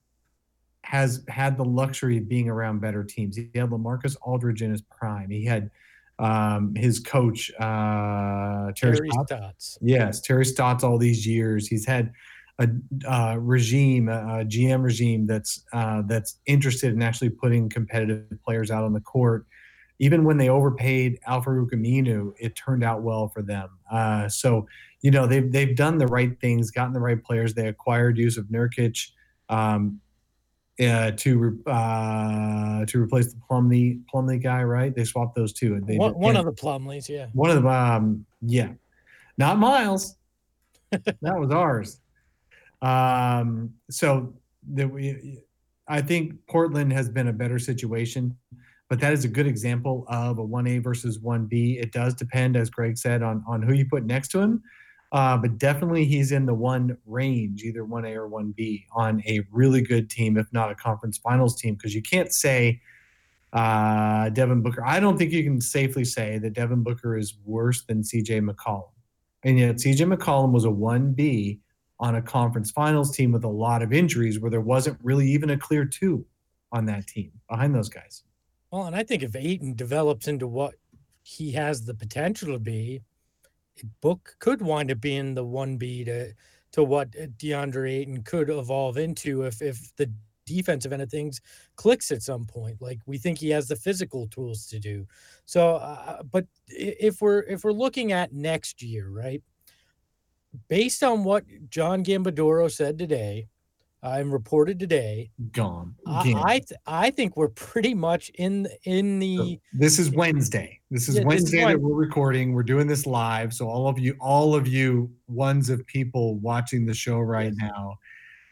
has 0.83 1.23
had 1.29 1.59
the 1.59 1.65
luxury 1.65 2.17
of 2.17 2.29
being 2.29 2.49
around 2.49 2.81
better 2.81 3.05
teams. 3.05 3.37
He 3.37 3.51
had 3.55 3.69
Lamarcus 3.69 4.17
Aldridge 4.23 4.63
in 4.63 4.71
his 4.71 4.81
prime. 4.81 5.31
He 5.31 5.45
had 5.45 5.71
um, 6.19 6.75
his 6.75 6.99
coach 6.99 7.51
uh, 7.61 8.73
Terry, 8.73 8.97
Terry 8.97 9.11
Stotts. 9.11 9.33
Stotts. 9.33 9.79
Yes, 9.83 10.21
Terry 10.23 10.47
Stotts 10.47 10.83
all 10.83 10.97
these 10.97 11.27
years. 11.27 11.69
He's 11.69 11.85
had 11.85 12.13
a 12.61 12.69
uh, 13.11 13.37
regime, 13.37 14.09
a 14.09 14.45
GM 14.45 14.83
regime 14.83 15.27
that's 15.27 15.65
uh, 15.73 16.03
that's 16.07 16.37
interested 16.47 16.93
in 16.93 17.03
actually 17.03 17.31
putting 17.31 17.69
competitive 17.69 18.27
players 18.45 18.71
out 18.71 18.85
on 18.85 18.93
the 18.93 19.01
court. 19.01 19.47
Even 19.99 20.25
when 20.25 20.39
they 20.39 20.49
overpaid 20.49 21.19
Al-Farouq 21.27 21.73
Aminu, 21.73 22.33
it 22.39 22.55
turned 22.57 22.83
out 22.83 23.03
well 23.03 23.29
for 23.29 23.43
them. 23.43 23.69
Uh, 23.91 24.29
so, 24.29 24.67
you 25.03 25.11
know, 25.11 25.27
they've 25.27 25.51
they've 25.51 25.75
done 25.75 25.99
the 25.99 26.07
right 26.07 26.39
things, 26.41 26.71
gotten 26.71 26.93
the 26.93 27.01
right 27.01 27.23
players. 27.23 27.55
They 27.55 27.69
acquired 27.69 28.17
Jusuf 28.17 28.45
Nurkic 28.51 29.11
um, 29.49 30.01
uh, 30.81 31.13
to 31.13 31.39
re- 31.39 31.59
uh, 31.67 32.85
to 32.87 33.03
replace 33.03 33.33
the 33.33 33.41
Plumlee 33.51 34.03
Plumlee 34.13 34.43
guy, 34.43 34.63
right? 34.63 34.95
They 34.95 35.05
swapped 35.05 35.35
those 35.35 35.53
two. 35.53 35.75
and 35.75 35.87
They 35.87 35.97
One, 35.97 36.13
one 36.13 36.37
of 36.37 36.45
the 36.45 36.53
Plumleys, 36.53 37.09
yeah. 37.09 37.27
One 37.33 37.51
of 37.51 37.57
them, 37.57 37.67
um, 37.67 38.27
yeah, 38.43 38.73
not 39.39 39.59
Miles. 39.59 40.17
that 40.91 41.39
was 41.39 41.51
ours. 41.51 42.00
Um, 42.83 43.75
so 43.91 44.35
that 44.73 44.89
we, 44.89 45.39
I 45.89 46.01
think 46.01 46.47
Portland 46.49 46.93
has 46.93 47.09
been 47.09 47.29
a 47.29 47.33
better 47.33 47.59
situation, 47.59 48.37
but 48.89 49.01
that 49.01 49.13
is 49.13 49.25
a 49.25 49.29
good 49.29 49.47
example 49.47 50.05
of 50.09 50.39
a 50.39 50.45
one 50.45 50.67
A 50.67 50.79
versus 50.79 51.19
one 51.19 51.47
B. 51.47 51.79
It 51.79 51.93
does 51.93 52.15
depend, 52.15 52.57
as 52.57 52.71
Greg 52.71 52.97
said, 52.97 53.23
on 53.23 53.45
on 53.47 53.63
who 53.63 53.73
you 53.73 53.87
put 53.87 54.05
next 54.05 54.29
to 54.29 54.41
him. 54.41 54.63
Uh, 55.13 55.37
but 55.37 55.59
definitely 55.59 56.05
he's 56.05 56.31
in 56.31 56.47
the 56.47 56.55
one 56.55 56.97
range, 57.05 57.65
either 57.65 57.85
1A 57.85 58.15
or 58.15 58.29
1B 58.29 58.87
on 58.93 59.21
a 59.27 59.41
really 59.51 59.83
good 59.83 60.09
team, 60.09 60.37
if 60.37 60.47
not 60.53 60.71
a 60.71 60.75
conference 60.75 61.19
finals 61.19 61.61
team, 61.61 61.75
because 61.75 61.95
you 61.95 62.03
can't 62.03 62.33
say 62.33 62.81
uh, 63.53 64.29
Devin 64.29 64.63
Booker. 64.63 64.85
I 64.87 65.01
don't 65.01 65.19
think 65.19 65.33
you 65.33 65.43
can 65.43 65.61
safely 65.61 66.05
say 66.05 66.39
that 66.39 66.53
Devin 66.53 66.85
Booker 66.85 67.17
is 67.17 67.35
worse 67.45 67.83
than 67.83 68.03
CJ 68.03 68.49
McCollum. 68.49 68.91
And 69.43 69.59
yet 69.59 69.77
CJ 69.77 70.15
McCollum 70.15 70.53
was 70.53 70.65
a 70.65 70.69
1B 70.69 71.59
on 72.01 72.17
a 72.17 72.23
conference 72.23 72.71
finals 72.71 73.15
team 73.15 73.31
with 73.31 73.45
a 73.45 73.49
lot 73.49 73.83
of 73.83 73.93
injuries 73.93 74.41
where 74.41 74.51
there 74.51 74.61
wasn't 74.61 74.99
really 75.03 75.29
even 75.29 75.51
a 75.51 75.59
clear 75.59 75.85
two 75.85 76.25
on 76.73 76.87
that 76.87 77.07
team 77.07 77.31
behind 77.49 77.75
those 77.75 77.89
guys. 77.89 78.25
Well, 78.71 78.85
and 78.85 78.97
I 78.97 79.03
think 79.03 79.23
if 79.23 79.37
Ayton 79.37 79.75
develops 79.75 80.27
into 80.27 80.47
what 80.47 80.75
he 81.23 81.53
has 81.53 81.85
the 81.85 81.95
potential 81.95 82.53
to 82.55 82.59
be, 82.59 83.03
Book 84.01 84.37
could 84.41 84.61
wind 84.61 84.91
up 84.91 85.01
being 85.01 85.35
the 85.35 85.45
one 85.45 85.77
B 85.77 86.05
to 86.05 86.33
to 86.73 86.85
what 86.85 87.11
DeAndre 87.11 87.91
Ayton 87.91 88.23
could 88.23 88.51
evolve 88.51 88.99
into 88.99 89.43
if 89.43 89.63
if 89.63 89.95
the 89.97 90.11
defensive 90.47 90.93
end 90.93 91.03
of 91.03 91.11
things 91.11 91.41
clicks 91.77 92.11
at 92.11 92.23
some 92.23 92.45
point. 92.45 92.81
Like 92.81 92.99
we 93.07 93.19
think 93.19 93.39
he 93.39 93.51
has 93.51 93.69
the 93.69 93.77
physical 93.77 94.27
tools 94.29 94.67
to 94.67 94.79
do. 94.79 95.07
So, 95.47 95.77
uh, 95.77 96.23
but 96.25 96.47
if 96.67 97.21
we're 97.21 97.43
if 97.45 97.65
we're 97.65 97.73
looking 97.73 98.13
at 98.13 98.33
next 98.33 98.83
year, 98.83 99.09
right? 99.09 99.43
Based 100.69 101.03
on 101.03 101.25
what 101.25 101.45
John 101.69 102.05
Gambadoro 102.05 102.71
said 102.71 102.99
today, 102.99 103.49
uh, 104.03 104.09
I'm 104.09 104.33
reported 104.33 104.79
today, 104.79 105.31
Gone. 105.53 105.95
I 106.07 106.35
I, 106.37 106.59
th- 106.59 106.81
I 106.87 107.11
think 107.11 107.37
we're 107.37 107.49
pretty 107.49 107.95
much 107.95 108.31
in 108.35 108.67
in 108.85 109.19
the 109.19 109.61
this 109.73 109.99
is 109.99 110.11
Wednesday. 110.11 110.81
This 110.91 111.09
is 111.09 111.17
Yeah, 111.17 111.25
this 111.25 111.25
is 111.25 111.27
Wednesday 111.27 111.65
that 111.65 111.81
we're 111.81 111.95
recording. 111.95 112.53
We're 112.53 112.63
doing 112.63 112.87
this 112.87 113.07
live. 113.07 113.53
So 113.53 113.69
all 113.69 113.89
of 113.89 113.99
you, 113.99 114.17
all 114.19 114.55
of 114.55 114.67
you 114.67 115.11
ones 115.29 115.71
of 115.71 115.87
people 115.87 116.37
watching 116.37 116.87
the 116.87 116.95
show 116.95 117.19
right 117.19 117.53
now 117.55 117.99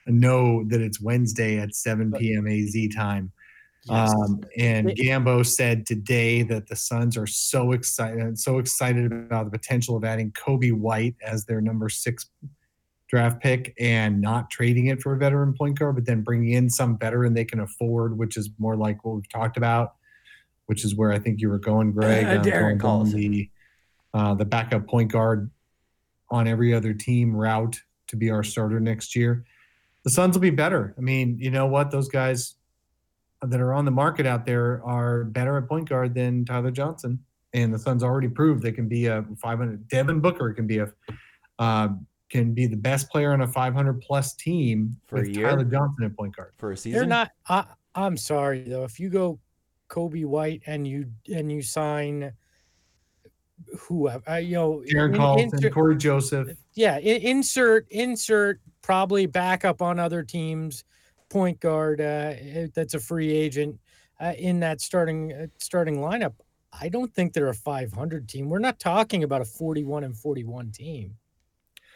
know 0.07 0.64
that 0.69 0.81
it's 0.81 1.00
Wednesday 1.00 1.59
at 1.59 1.75
7 1.75 2.12
p.m. 2.12 2.47
AZ 2.47 2.95
time. 2.95 3.33
Yes. 3.88 4.12
Um, 4.12 4.40
and 4.57 4.88
Gambo 4.88 5.47
said 5.47 5.87
today 5.87 6.42
that 6.42 6.68
the 6.68 6.76
Suns 6.76 7.16
are 7.16 7.26
so 7.26 7.73
excited, 7.73 8.38
so 8.38 8.59
excited 8.59 9.12
about 9.12 9.45
the 9.45 9.50
potential 9.50 9.97
of 9.97 10.04
adding 10.04 10.33
Coby 10.33 10.73
White 10.73 11.14
as 11.23 11.45
their 11.45 11.61
number 11.61 11.88
six 11.88 12.30
draft 13.09 13.40
pick 13.40 13.75
and 13.80 14.21
not 14.21 14.50
trading 14.50 14.87
it 14.87 15.00
for 15.00 15.14
a 15.14 15.18
veteran 15.18 15.54
point 15.54 15.78
guard, 15.78 15.95
but 15.95 16.04
then 16.04 16.23
bringing 16.23 16.52
in 16.52 16.68
some 16.68 16.99
veteran 16.99 17.35
they 17.35 17.45
can 17.45 17.61
afford, 17.61 18.18
which 18.18 18.37
is 18.37 18.50
more 18.59 18.76
like 18.76 19.04
what 19.04 19.16
we've 19.16 19.28
talked 19.30 19.57
about, 19.57 19.95
which 20.66 20.85
is 20.85 20.95
where 20.95 21.11
I 21.11 21.18
think 21.18 21.40
you 21.40 21.49
were 21.49 21.59
going, 21.59 21.92
Greg. 21.92 22.26
Uh, 22.26 22.30
um, 22.30 22.42
Darren 22.42 22.78
going 22.78 23.07
Collison. 23.07 23.12
the 23.12 23.50
uh, 24.14 24.35
the 24.35 24.45
backup 24.45 24.87
point 24.87 25.12
guard 25.12 25.50
on 26.30 26.47
every 26.47 26.75
other 26.75 26.92
team 26.92 27.35
route 27.35 27.80
to 28.09 28.16
be 28.16 28.30
our 28.30 28.42
starter 28.42 28.80
next 28.80 29.14
year. 29.14 29.45
The 30.04 30.11
Suns 30.11 30.35
will 30.35 30.42
be 30.42 30.50
better. 30.50 30.95
I 30.97 31.00
mean, 31.00 31.38
you 31.38 31.50
know 31.50 31.66
what? 31.66 31.90
Those 31.90 32.09
guys 32.09 32.54
that 33.42 33.61
are 33.61 33.73
on 33.73 33.85
the 33.85 33.90
market 33.90 34.26
out 34.26 34.45
there 34.45 34.83
are 34.85 35.25
better 35.25 35.57
at 35.59 35.68
point 35.68 35.88
guard 35.88 36.14
than 36.14 36.45
Tyler 36.45 36.71
Johnson. 36.71 37.18
And 37.54 37.73
the 37.73 37.78
Suns 37.78 38.02
already 38.02 38.28
proved 38.28 38.62
they 38.62 38.73
can 38.73 38.88
be 38.88 39.07
a 39.07 39.25
500. 39.40 39.88
Devin 39.88 40.21
Booker 40.21 40.52
can 40.52 40.66
be 40.66 40.78
a 40.78 40.92
uh, 41.59 41.88
can 42.28 42.52
be 42.52 42.66
the 42.66 42.76
best 42.76 43.09
player 43.11 43.33
on 43.33 43.40
a 43.40 43.49
500 43.49 44.00
plus 44.02 44.35
team 44.35 44.95
For 45.07 45.16
a 45.16 45.21
with 45.21 45.30
year? 45.30 45.49
Tyler 45.49 45.64
Johnson 45.64 46.04
at 46.04 46.16
point 46.16 46.37
guard. 46.37 46.52
for 46.59 46.73
a 46.73 46.76
season. 46.76 46.99
They're 46.99 47.09
not. 47.09 47.30
I, 47.49 47.64
I'm 47.95 48.16
sorry 48.18 48.64
though. 48.64 48.85
If 48.85 49.00
you 49.00 49.09
go 49.09 49.38
Coby 49.88 50.26
White 50.26 50.62
and 50.66 50.87
you 50.87 51.07
and 51.35 51.50
you 51.50 51.62
sign 51.62 52.33
who 53.78 54.09
uh, 54.09 54.35
you 54.37 54.54
know, 54.54 54.83
Darren 54.92 55.14
in- 55.14 55.21
Collison, 55.21 55.52
insert- 55.54 55.73
Cory 55.73 55.97
Joseph. 55.97 56.49
yeah, 56.75 56.99
insert 56.99 57.87
insert 57.90 58.61
probably 58.83 59.26
backup 59.26 59.80
on 59.80 59.99
other 59.99 60.23
teams. 60.23 60.85
Point 61.28 61.61
guard 61.61 62.00
uh, 62.00 62.35
that's 62.75 62.94
a 62.94 63.00
free 63.00 63.32
agent 63.32 63.78
uh, 64.20 64.32
in 64.38 64.61
that 64.61 64.80
starting 64.80 65.32
uh, 65.32 65.47
starting 65.58 65.99
lineup, 65.99 66.35
I 66.73 66.88
don't 66.88 67.12
think 67.14 67.32
they're 67.32 67.49
a 67.49 67.54
500 67.54 68.28
team. 68.28 68.49
We're 68.49 68.58
not 68.58 68.78
talking 68.78 69.25
about 69.25 69.40
a 69.40 69.44
41 69.44 70.04
and 70.04 70.16
41 70.16 70.70
team. 70.73 71.14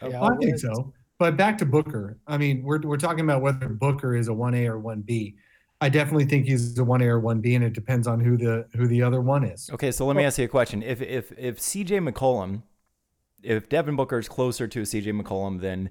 Yeah, 0.01 0.21
I 0.21 0.35
think 0.37 0.57
so. 0.59 0.93
But 1.19 1.37
back 1.37 1.57
to 1.59 1.65
Booker. 1.65 2.17
I 2.27 2.37
mean, 2.37 2.63
we're 2.63 2.81
we're 2.81 2.97
talking 2.97 3.21
about 3.21 3.41
whether 3.41 3.69
Booker 3.69 4.15
is 4.15 4.27
a 4.27 4.31
1A 4.31 4.67
or 4.67 4.79
1B. 4.79 5.35
I 5.81 5.89
definitely 5.89 6.25
think 6.25 6.45
he's 6.45 6.77
a 6.79 6.83
1A 6.83 7.03
or 7.03 7.21
1B 7.21 7.55
and 7.55 7.63
it 7.63 7.73
depends 7.73 8.07
on 8.07 8.19
who 8.19 8.37
the 8.37 8.67
who 8.75 8.87
the 8.87 9.01
other 9.01 9.21
one 9.21 9.43
is. 9.43 9.69
Okay, 9.73 9.91
so 9.91 10.05
let 10.05 10.15
me 10.15 10.23
ask 10.23 10.37
you 10.37 10.45
a 10.45 10.49
question. 10.49 10.81
If 10.81 11.01
if 11.01 11.31
if 11.37 11.59
CJ 11.59 12.09
McCollum 12.09 12.63
if 13.43 13.69
Devin 13.69 13.95
Booker 13.95 14.17
is 14.17 14.27
closer 14.27 14.67
to 14.67 14.79
a 14.79 14.83
CJ 14.83 15.21
McCollum 15.21 15.61
than 15.61 15.89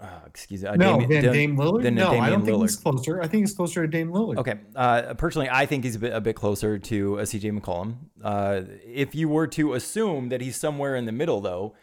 uh, 0.00 0.20
excuse 0.26 0.62
me. 0.62 0.68
Uh, 0.68 0.76
no, 0.76 1.00
Dame, 1.00 1.08
than 1.08 1.32
Dame 1.32 1.56
Lillard. 1.56 1.82
Than 1.82 1.94
no, 1.94 2.06
Damian 2.06 2.24
I 2.24 2.30
don't 2.30 2.44
think 2.44 2.56
Lillard. 2.56 2.62
he's 2.62 2.76
closer. 2.76 3.22
I 3.22 3.26
think 3.26 3.42
he's 3.42 3.54
closer 3.54 3.82
to 3.82 3.88
Dame 3.88 4.10
Lillard. 4.10 4.38
Okay. 4.38 4.54
Uh, 4.74 5.14
personally, 5.14 5.48
I 5.50 5.66
think 5.66 5.84
he's 5.84 5.96
a 5.96 5.98
bit, 5.98 6.12
a 6.12 6.20
bit 6.20 6.36
closer 6.36 6.78
to 6.78 7.18
a 7.18 7.22
CJ 7.22 7.58
McCollum. 7.58 7.96
Uh, 8.22 8.62
if 8.84 9.14
you 9.14 9.28
were 9.28 9.46
to 9.48 9.74
assume 9.74 10.28
that 10.28 10.40
he's 10.40 10.56
somewhere 10.56 10.96
in 10.96 11.06
the 11.06 11.12
middle, 11.12 11.40
though, 11.40 11.74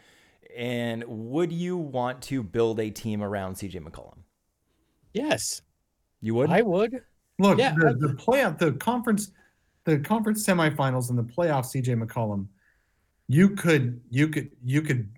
and 0.56 1.04
would 1.06 1.52
you 1.52 1.76
want 1.76 2.22
to 2.22 2.42
build 2.42 2.78
a 2.80 2.90
team 2.90 3.22
around 3.22 3.56
CJ 3.56 3.82
McCollum? 3.82 4.18
Yes, 5.12 5.62
you 6.20 6.34
would. 6.34 6.50
I 6.50 6.62
would. 6.62 7.00
Look, 7.38 7.58
yeah, 7.58 7.74
the, 7.76 7.94
the 7.94 8.14
playoff, 8.14 8.58
the 8.58 8.72
conference, 8.72 9.30
the 9.84 9.98
conference 9.98 10.46
semifinals 10.46 11.10
and 11.10 11.18
the 11.18 11.24
playoff. 11.24 11.66
CJ 11.66 12.00
McCollum, 12.02 12.46
you 13.28 13.50
could, 13.50 14.00
you 14.10 14.28
could, 14.28 14.50
you 14.64 14.82
could 14.82 15.08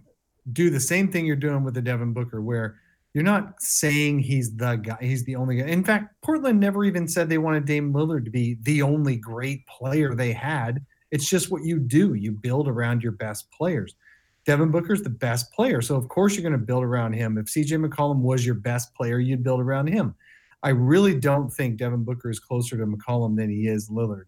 do 0.53 0.71
the 0.71 0.81
same 0.81 1.11
thing 1.11 1.27
you're 1.27 1.37
doing 1.37 1.65
with 1.65 1.75
the 1.75 1.83
Devin 1.83 2.13
Booker, 2.13 2.41
where 2.41 2.77
you're 3.15 3.25
not 3.25 3.61
saying 3.63 4.19
he's 4.19 4.55
the 4.55 4.77
guy, 4.77 4.99
he's 5.01 5.25
the 5.25 5.37
only 5.37 5.57
guy. 5.57 5.67
In 5.67 5.85
fact, 5.85 6.15
Portland 6.23 6.61
never 6.61 6.85
even 6.85 7.09
said 7.09 7.29
they 7.29 7.39
wanted 7.39 7.65
Dame 7.65 7.93
Lillard 7.93 8.25
to 8.25 8.31
be 8.31 8.59
the 8.63 8.83
only 8.83 9.17
great 9.17 9.67
player 9.67 10.15
they 10.15 10.33
had. 10.33 10.85
It's 11.11 11.29
just 11.29 11.51
what 11.51 11.65
you 11.65 11.79
do. 11.79 12.15
You 12.15 12.33
build 12.33 12.69
around 12.69 13.03
your 13.03 13.13
best 13.13 13.51
players. 13.51 13.95
Devin 14.45 14.71
Booker's 14.71 15.03
the 15.03 15.11
best 15.11 15.53
player. 15.53 15.81
So 15.81 15.97
of 15.97 16.09
course 16.09 16.35
you're 16.35 16.43
going 16.43 16.53
to 16.53 16.59
build 16.59 16.85
around 16.85 17.15
him. 17.15 17.39
If 17.39 17.47
CJ 17.47 17.85
McCollum 17.85 18.19
was 18.19 18.47
your 18.47 18.55
best 18.55 18.95
player, 18.95 19.19
you'd 19.19 19.43
build 19.43 19.61
around 19.61 19.89
him. 19.89 20.15
I 20.63 20.71
really 20.71 21.19
don't 21.19 21.51
think 21.53 21.79
Devin 21.79 22.05
Booker 22.05 22.31
is 22.31 22.39
closer 22.39 22.77
to 22.77 22.87
McCollum 22.87 23.37
than 23.37 23.51
he 23.51 23.67
is 23.67 23.89
Lillard. 23.89 24.25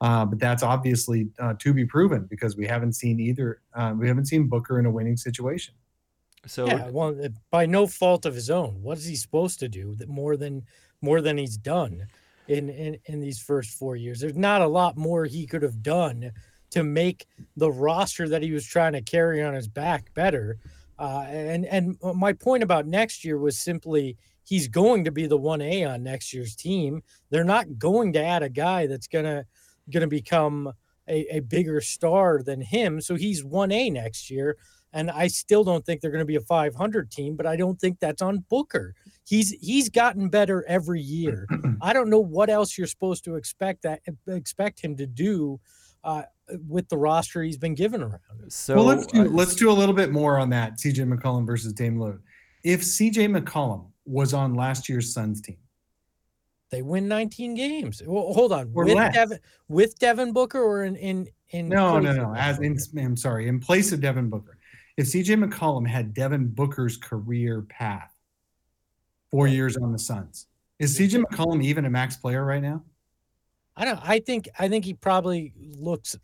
Uh, 0.00 0.26
but 0.26 0.38
that's 0.38 0.62
obviously 0.62 1.28
uh, 1.38 1.54
to 1.58 1.72
be 1.72 1.86
proven 1.86 2.26
because 2.28 2.56
we 2.56 2.66
haven't 2.66 2.92
seen 2.92 3.18
either. 3.18 3.62
Uh, 3.74 3.94
we 3.96 4.06
haven't 4.06 4.26
seen 4.26 4.46
Booker 4.46 4.78
in 4.78 4.86
a 4.86 4.90
winning 4.90 5.16
situation. 5.16 5.74
So 6.46 6.66
yeah, 6.66 6.88
well, 6.90 7.16
by 7.50 7.66
no 7.66 7.86
fault 7.86 8.24
of 8.26 8.34
his 8.34 8.50
own, 8.50 8.82
what 8.82 8.98
is 8.98 9.06
he 9.06 9.16
supposed 9.16 9.58
to 9.60 9.68
do 9.68 9.94
that 9.96 10.08
more 10.08 10.36
than 10.36 10.64
more 11.00 11.20
than 11.20 11.38
he's 11.38 11.56
done 11.56 12.06
in, 12.46 12.68
in 12.68 12.98
in 13.06 13.20
these 13.20 13.40
first 13.40 13.70
four 13.70 13.96
years? 13.96 14.20
There's 14.20 14.36
not 14.36 14.62
a 14.62 14.68
lot 14.68 14.96
more 14.96 15.24
he 15.24 15.46
could 15.46 15.62
have 15.62 15.82
done 15.82 16.30
to 16.70 16.84
make 16.84 17.26
the 17.56 17.70
roster 17.70 18.28
that 18.28 18.42
he 18.42 18.52
was 18.52 18.66
trying 18.66 18.92
to 18.92 19.02
carry 19.02 19.42
on 19.42 19.54
his 19.54 19.66
back 19.68 20.12
better. 20.14 20.58
Uh, 20.98 21.24
and 21.28 21.66
and 21.66 21.96
my 22.14 22.32
point 22.32 22.62
about 22.62 22.86
next 22.86 23.24
year 23.24 23.38
was 23.38 23.58
simply 23.58 24.16
he's 24.44 24.68
going 24.68 25.04
to 25.04 25.10
be 25.10 25.26
the 25.26 25.36
one 25.36 25.60
A 25.60 25.84
on 25.84 26.02
next 26.02 26.32
year's 26.32 26.54
team. 26.54 27.02
They're 27.30 27.44
not 27.44 27.78
going 27.78 28.12
to 28.12 28.24
add 28.24 28.42
a 28.42 28.48
guy 28.48 28.86
that's 28.86 29.08
gonna 29.08 29.46
going 29.90 30.02
to 30.02 30.08
become 30.08 30.72
a, 31.08 31.36
a 31.36 31.40
bigger 31.40 31.80
star 31.80 32.42
than 32.42 32.60
him. 32.60 33.00
So 33.00 33.14
he's 33.14 33.44
1A 33.44 33.92
next 33.92 34.30
year. 34.30 34.56
And 34.92 35.10
I 35.10 35.26
still 35.26 35.62
don't 35.62 35.84
think 35.84 36.00
they're 36.00 36.10
going 36.10 36.22
to 36.22 36.24
be 36.24 36.36
a 36.36 36.40
500 36.40 37.10
team, 37.10 37.36
but 37.36 37.46
I 37.46 37.56
don't 37.56 37.78
think 37.78 38.00
that's 38.00 38.22
on 38.22 38.44
Booker. 38.48 38.94
He's 39.24 39.50
he's 39.60 39.90
gotten 39.90 40.28
better 40.28 40.64
every 40.66 41.02
year. 41.02 41.46
I 41.82 41.92
don't 41.92 42.08
know 42.08 42.20
what 42.20 42.48
else 42.48 42.78
you're 42.78 42.86
supposed 42.86 43.24
to 43.24 43.34
expect 43.34 43.82
that 43.82 44.00
expect 44.28 44.80
him 44.80 44.96
to 44.96 45.06
do 45.06 45.60
uh, 46.04 46.22
with 46.66 46.88
the 46.88 46.96
roster 46.96 47.42
he's 47.42 47.58
been 47.58 47.74
given 47.74 48.02
around. 48.02 48.20
So 48.48 48.76
well, 48.76 48.84
let's 48.84 49.06
do 49.06 49.22
uh, 49.22 49.24
let's 49.24 49.54
do 49.54 49.70
a 49.70 49.72
little 49.72 49.94
bit 49.94 50.12
more 50.12 50.38
on 50.38 50.48
that. 50.50 50.78
CJ 50.78 51.12
McCollum 51.12 51.44
versus 51.44 51.72
Dame 51.72 51.96
Lillard. 51.96 52.20
If 52.62 52.82
CJ 52.82 53.36
McCollum 53.36 53.90
was 54.06 54.32
on 54.32 54.54
last 54.54 54.88
year's 54.88 55.12
Suns 55.12 55.40
team, 55.40 55.58
they 56.70 56.82
win 56.82 57.08
19 57.08 57.54
games. 57.54 58.02
Well, 58.04 58.32
hold 58.32 58.52
on. 58.52 58.70
Or 58.74 58.84
with 58.84 59.12
Devin 59.12 59.38
with 59.68 59.98
Devin 59.98 60.32
Booker 60.32 60.60
or 60.60 60.84
in 60.84 60.96
in, 60.96 61.28
in 61.50 61.68
No, 61.68 61.98
no, 61.98 62.12
no. 62.12 62.34
As 62.34 62.58
in 62.58 62.78
I'm 62.98 63.16
sorry, 63.16 63.48
in 63.48 63.60
place 63.60 63.92
of 63.92 64.00
Devin 64.00 64.28
Booker. 64.28 64.58
If 64.96 65.06
CJ 65.06 65.44
McCollum 65.44 65.86
had 65.86 66.14
Devin 66.14 66.48
Booker's 66.48 66.96
career 66.96 67.62
path, 67.62 68.14
four 69.30 69.46
years 69.46 69.76
on 69.76 69.92
the 69.92 69.98
Suns, 69.98 70.46
is 70.78 70.98
CJ 70.98 71.22
McCollum 71.24 71.62
even 71.62 71.84
a 71.84 71.90
max 71.90 72.16
player 72.16 72.44
right 72.44 72.62
now? 72.62 72.82
I 73.76 73.84
don't 73.84 74.00
I 74.02 74.20
think 74.20 74.48
I 74.58 74.68
think 74.68 74.84
he 74.84 74.94
probably 74.94 75.52
looks 75.78 76.16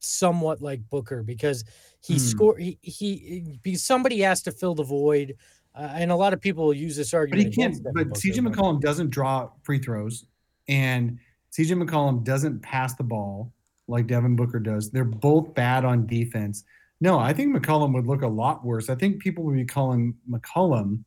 somewhat 0.00 0.60
like 0.60 0.80
Booker 0.90 1.22
because 1.22 1.64
he 2.00 2.14
hmm. 2.14 2.20
scored 2.20 2.60
he, 2.60 2.78
he 2.82 3.58
because 3.62 3.82
somebody 3.82 4.20
has 4.20 4.42
to 4.42 4.52
fill 4.52 4.74
the 4.74 4.84
void 4.84 5.36
uh, 5.74 5.90
and 5.94 6.10
a 6.10 6.16
lot 6.16 6.32
of 6.32 6.40
people 6.40 6.72
use 6.72 6.96
this 6.96 7.12
argument. 7.12 7.46
But 7.46 7.54
he 7.54 7.56
can't. 7.56 7.82
But 7.94 8.08
CJ 8.10 8.46
McCollum 8.46 8.80
doesn't 8.80 9.10
draw 9.10 9.50
free 9.62 9.78
throws, 9.78 10.24
and 10.68 11.18
CJ 11.52 11.82
McCollum 11.82 12.24
doesn't 12.24 12.60
pass 12.60 12.94
the 12.94 13.04
ball 13.04 13.52
like 13.88 14.06
Devin 14.06 14.36
Booker 14.36 14.60
does. 14.60 14.90
They're 14.90 15.04
both 15.04 15.54
bad 15.54 15.84
on 15.84 16.06
defense. 16.06 16.64
No, 17.00 17.18
I 17.18 17.32
think 17.32 17.54
McCollum 17.54 17.92
would 17.94 18.06
look 18.06 18.22
a 18.22 18.28
lot 18.28 18.64
worse. 18.64 18.88
I 18.88 18.94
think 18.94 19.20
people 19.20 19.44
would 19.44 19.56
be 19.56 19.64
calling 19.64 20.14
McCollum 20.30 21.04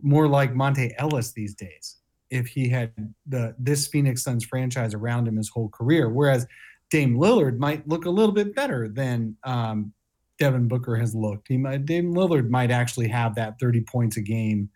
more 0.00 0.28
like 0.28 0.54
Monta 0.54 0.92
Ellis 0.98 1.32
these 1.32 1.54
days 1.54 1.96
if 2.30 2.46
he 2.46 2.68
had 2.68 2.92
the 3.26 3.54
this 3.58 3.86
Phoenix 3.86 4.22
Suns 4.22 4.44
franchise 4.44 4.94
around 4.94 5.26
him 5.26 5.36
his 5.36 5.48
whole 5.48 5.68
career. 5.68 6.08
Whereas 6.08 6.46
Dame 6.90 7.16
Lillard 7.16 7.58
might 7.58 7.86
look 7.88 8.04
a 8.06 8.10
little 8.10 8.32
bit 8.32 8.54
better 8.54 8.88
than 8.88 9.36
um, 9.44 9.92
Devin 10.38 10.68
Booker 10.68 10.96
has 10.96 11.14
looked. 11.14 11.48
He 11.48 11.56
might, 11.56 11.84
Dame 11.84 12.14
Lillard 12.14 12.48
might 12.48 12.70
actually 12.70 13.08
have 13.08 13.34
that 13.34 13.58
30 13.58 13.82
points 13.82 14.16
a 14.16 14.20
game 14.20 14.70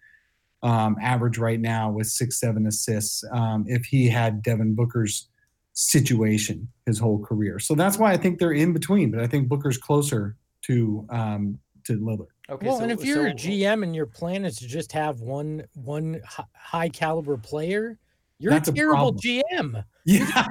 um, 0.63 0.97
average 1.01 1.39
right 1.39 1.61
now 1.61 1.91
with 1.91 2.07
six, 2.07 2.39
seven 2.39 2.67
assists 2.67 3.25
um, 3.33 3.65
if 3.67 3.85
he 3.85 4.09
had 4.09 4.43
Devin 4.43 4.75
Booker's 4.75 5.29
situation 5.73 6.69
his 6.87 6.99
whole 6.99 7.19
career. 7.19 7.59
So 7.59 7.75
that's 7.75 7.99
why 7.99 8.13
I 8.13 8.17
think 8.17 8.39
they're 8.39 8.53
in 8.53 8.73
between, 8.73 9.11
but 9.11 9.21
I 9.21 9.27
think 9.27 9.49
Booker's 9.49 9.79
closer 9.79 10.37
to 10.63 11.07
um, 11.11 11.59
to 11.85 11.95
Lillard. 11.95 12.27
Okay, 12.49 12.67
well, 12.67 12.79
so, 12.79 12.83
and 12.83 12.93
if 12.93 13.05
you're 13.05 13.29
so, 13.29 13.33
a 13.33 13.35
GM 13.35 13.83
and 13.83 13.95
your 13.95 14.07
plan 14.07 14.45
is 14.45 14.57
to 14.57 14.67
just 14.67 14.93
have 14.93 15.21
one 15.21 15.65
one 15.75 16.21
high 16.55 16.89
caliber 16.89 17.37
player, 17.37 17.99
you're 18.39 18.53
a 18.53 18.61
terrible 18.61 19.09
a 19.09 19.13
GM. 19.13 19.85
Yeah. 20.05 20.47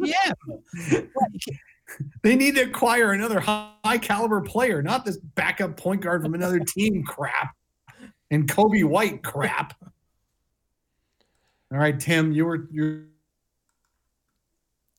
GM. 0.00 1.08
they 2.22 2.36
need 2.36 2.56
to 2.56 2.62
acquire 2.62 3.12
another 3.12 3.40
high 3.40 3.98
caliber 4.00 4.40
player, 4.40 4.82
not 4.82 5.04
this 5.04 5.18
backup 5.18 5.76
point 5.76 6.00
guard 6.00 6.22
from 6.22 6.34
another 6.34 6.58
team 6.66 7.02
crap 7.04 7.54
and 8.30 8.48
Coby 8.48 8.84
White 8.84 9.22
crap. 9.22 9.74
All 11.72 11.78
right, 11.78 11.98
Tim, 11.98 12.32
you 12.32 12.46
were 12.46 12.68
you 12.70 13.06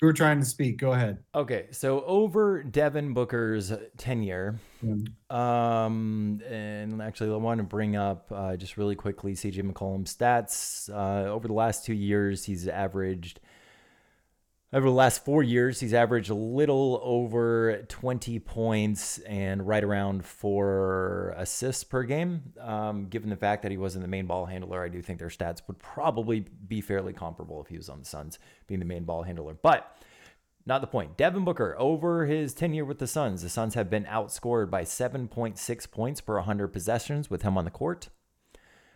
you 0.02 0.08
were 0.08 0.14
trying 0.14 0.40
to 0.40 0.46
speak. 0.46 0.78
Go 0.78 0.94
ahead. 0.94 1.20
Okay, 1.36 1.68
so 1.72 2.04
over 2.06 2.64
Devin 2.64 3.14
Booker's 3.14 3.72
tenure, 3.98 4.60
mm-hmm. 4.84 5.36
um, 5.36 6.42
and 6.50 7.02
actually, 7.02 7.32
I 7.32 7.36
want 7.36 7.60
to 7.60 7.64
bring 7.64 7.96
up 7.96 8.32
uh, 8.32 8.56
just 8.56 8.78
really 8.78 8.96
quickly 8.96 9.34
CJ 9.34 9.72
McCollum's 9.72 10.16
stats. 10.16 10.90
Uh, 10.90 11.30
over 11.30 11.48
the 11.48 11.54
last 11.54 11.86
two 11.86 11.94
years, 11.94 12.46
he's 12.46 12.68
averaged 12.68 13.42
over 14.74 14.88
the 14.88 14.96
last 14.96 15.26
four 15.26 15.44
years, 15.44 15.82
he's 15.82 15.94
averaged 15.94 16.30
a 16.30 16.36
little 16.36 17.02
over 17.04 17.84
20 17.90 18.40
points 18.40 19.18
and 19.20 19.68
right 19.68 19.84
around 19.84 20.24
four 20.24 21.34
assists 21.36 21.84
per 21.84 22.04
game. 22.04 22.54
Um, 22.60 23.08
given 23.08 23.30
the 23.30 23.36
fact 23.36 23.64
that 23.64 23.72
he 23.72 23.78
wasn't 23.78 24.04
the 24.04 24.08
main 24.08 24.28
ball 24.28 24.46
handler, 24.46 24.82
I 24.82 24.88
do 24.88 25.02
think 25.02 25.20
their 25.20 25.28
stats 25.28 25.62
would 25.68 25.78
probably 25.78 26.46
be 26.68 26.80
fairly 26.80 27.12
comparable 27.12 27.62
if 27.62 27.68
he 27.68 27.76
was 27.76 27.90
on 27.90 28.00
the 28.00 28.06
Suns 28.06 28.40
being 28.68 28.80
the 28.80 28.86
main 28.86 29.04
ball 29.04 29.24
handler. 29.24 29.56
But 29.62 29.94
not 30.66 30.80
the 30.80 30.88
point. 30.88 31.18
Devin 31.18 31.44
Booker, 31.44 31.76
over 31.78 32.26
his 32.26 32.54
tenure 32.54 32.86
with 32.86 33.00
the 33.00 33.08
Suns, 33.08 33.42
the 33.42 33.50
Suns 33.50 33.74
have 33.74 33.90
been 33.90 34.06
outscored 34.06 34.70
by 34.70 34.84
7.6 34.84 35.92
points 35.92 36.22
per 36.22 36.36
100 36.36 36.70
possessions 36.70 37.30
with 37.30 37.42
him 37.42 37.58
on 37.58 37.66
the 37.66 37.72
court. 37.72 38.08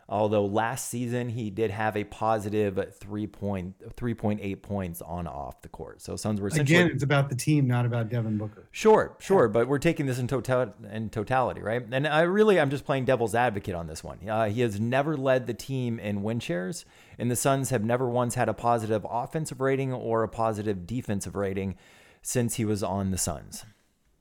Although 0.08 0.46
last 0.46 0.90
season 0.90 1.30
he 1.30 1.50
did 1.50 1.72
have 1.72 1.98
a 1.98 2.04
positive 2.04 2.94
3 2.94 3.26
point, 3.26 3.96
3.8 3.96 4.62
points 4.62 5.02
on 5.02 5.26
off 5.26 5.64
the 5.64 5.68
court. 5.68 6.00
So 6.00 6.16
Suns 6.16 6.40
were 6.40 6.50
again, 6.50 6.92
it's 6.92 7.02
about 7.02 7.30
the 7.30 7.36
team, 7.36 7.68
not 7.68 7.88
about 7.88 8.10
Devin 8.10 8.38
Booker. 8.38 8.68
Sure, 8.72 9.16
sure, 9.20 9.48
but 9.48 9.68
we're 9.68 9.80
taking 9.80 10.06
this 10.06 10.20
in 10.20 10.28
total 10.28 10.76
in 10.92 11.10
totality, 11.10 11.62
right? 11.62 11.84
And 11.92 12.08
I 12.08 12.22
really, 12.22 12.60
I'm 12.60 12.70
just 12.70 12.86
playing 12.86 13.06
devil's 13.06 13.34
advocate 13.34 13.74
on 13.74 13.88
this 13.88 14.04
one. 14.04 14.20
Uh, 14.30 14.48
he 14.48 14.62
has 14.62 14.80
never 14.80 15.18
led 15.18 15.48
the 15.48 15.56
team 15.56 15.98
in 15.98 16.22
win 16.22 16.40
shares, 16.40 16.86
and 17.18 17.32
the 17.32 17.36
Suns 17.36 17.72
have 17.72 17.84
never 17.84 18.08
once 18.08 18.36
had 18.36 18.48
a 18.48 18.54
positive 18.54 19.08
offensive 19.10 19.60
rating 19.60 19.92
or 19.92 20.22
a 20.22 20.30
positive 20.30 20.86
defensive 20.86 21.36
rating 21.36 21.78
since 22.22 22.56
he 22.56 22.66
was 22.66 22.84
on 22.84 23.10
the 23.10 23.18
Suns. 23.18 23.66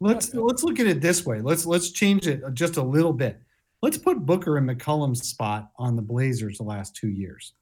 Let's 0.00 0.32
let's 0.32 0.64
look 0.64 0.80
at 0.80 0.86
it 0.86 1.02
this 1.02 1.26
way. 1.26 1.42
Let's 1.42 1.66
let's 1.66 1.90
change 1.90 2.26
it 2.26 2.42
just 2.54 2.78
a 2.78 2.82
little 2.82 3.12
bit 3.12 3.38
let's 3.84 3.98
put 3.98 4.24
Booker 4.24 4.56
and 4.56 4.66
McCollum's 4.66 5.28
spot 5.28 5.70
on 5.76 5.94
the 5.94 6.00
Blazers 6.00 6.56
the 6.56 6.64
last 6.64 6.96
two 6.96 7.10
years. 7.10 7.52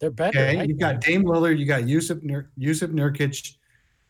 They're 0.00 0.10
better. 0.10 0.38
Okay, 0.38 0.66
you've 0.66 0.78
got 0.78 1.00
Dame 1.00 1.24
Lillard, 1.24 1.58
you 1.58 1.64
got 1.64 1.84
Jusuf 1.84 2.22
Nur- 2.22 2.50
Jusuf 2.60 2.92
Nurkic, 2.92 3.56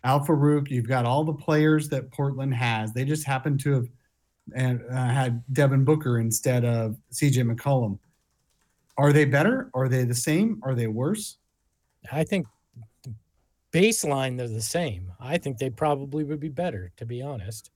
Al 0.02 0.26
Farouq. 0.26 0.68
You've 0.70 0.88
got 0.88 1.04
all 1.04 1.22
the 1.22 1.32
players 1.32 1.88
that 1.90 2.10
Portland 2.10 2.52
has. 2.52 2.92
They 2.92 3.04
just 3.04 3.24
happen 3.24 3.56
to 3.58 3.74
have 3.74 3.88
and 4.56 4.80
uh, 4.90 5.08
had 5.08 5.44
Devin 5.52 5.84
Booker 5.84 6.18
instead 6.18 6.64
of 6.64 6.96
CJ 7.12 7.48
McCollum. 7.48 8.00
Are 8.96 9.12
they 9.12 9.24
better? 9.24 9.70
Are 9.74 9.88
they 9.88 10.02
the 10.02 10.16
same? 10.16 10.58
Are 10.64 10.74
they 10.74 10.88
worse? 10.88 11.36
I 12.10 12.24
think 12.24 12.46
baseline 13.72 14.36
they're 14.36 14.48
the 14.48 14.60
same. 14.60 15.12
I 15.20 15.38
think 15.38 15.58
they 15.58 15.70
probably 15.70 16.24
would 16.24 16.40
be 16.40 16.48
better, 16.48 16.90
to 16.96 17.06
be 17.06 17.22
honest. 17.22 17.70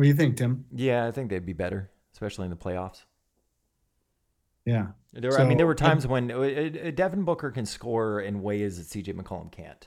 What 0.00 0.04
do 0.04 0.08
you 0.08 0.14
think, 0.14 0.38
Tim? 0.38 0.64
Yeah, 0.74 1.06
I 1.06 1.10
think 1.10 1.28
they'd 1.28 1.44
be 1.44 1.52
better, 1.52 1.90
especially 2.14 2.46
in 2.46 2.50
the 2.50 2.56
playoffs. 2.56 3.04
Yeah. 4.64 4.86
There, 5.12 5.38
I 5.38 5.44
mean, 5.44 5.58
there 5.58 5.66
were 5.66 5.74
times 5.74 6.06
when 6.06 6.28
Devin 6.94 7.24
Booker 7.24 7.50
can 7.50 7.66
score 7.66 8.22
in 8.22 8.40
ways 8.40 8.78
that 8.78 8.98
CJ 8.98 9.12
McCollum 9.14 9.52
can't. 9.52 9.86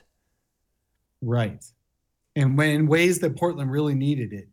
Right. 1.20 1.64
And 2.36 2.56
when 2.56 2.70
in 2.70 2.86
ways 2.86 3.18
that 3.18 3.34
Portland 3.34 3.72
really 3.72 3.96
needed 3.96 4.32
it. 4.32 4.46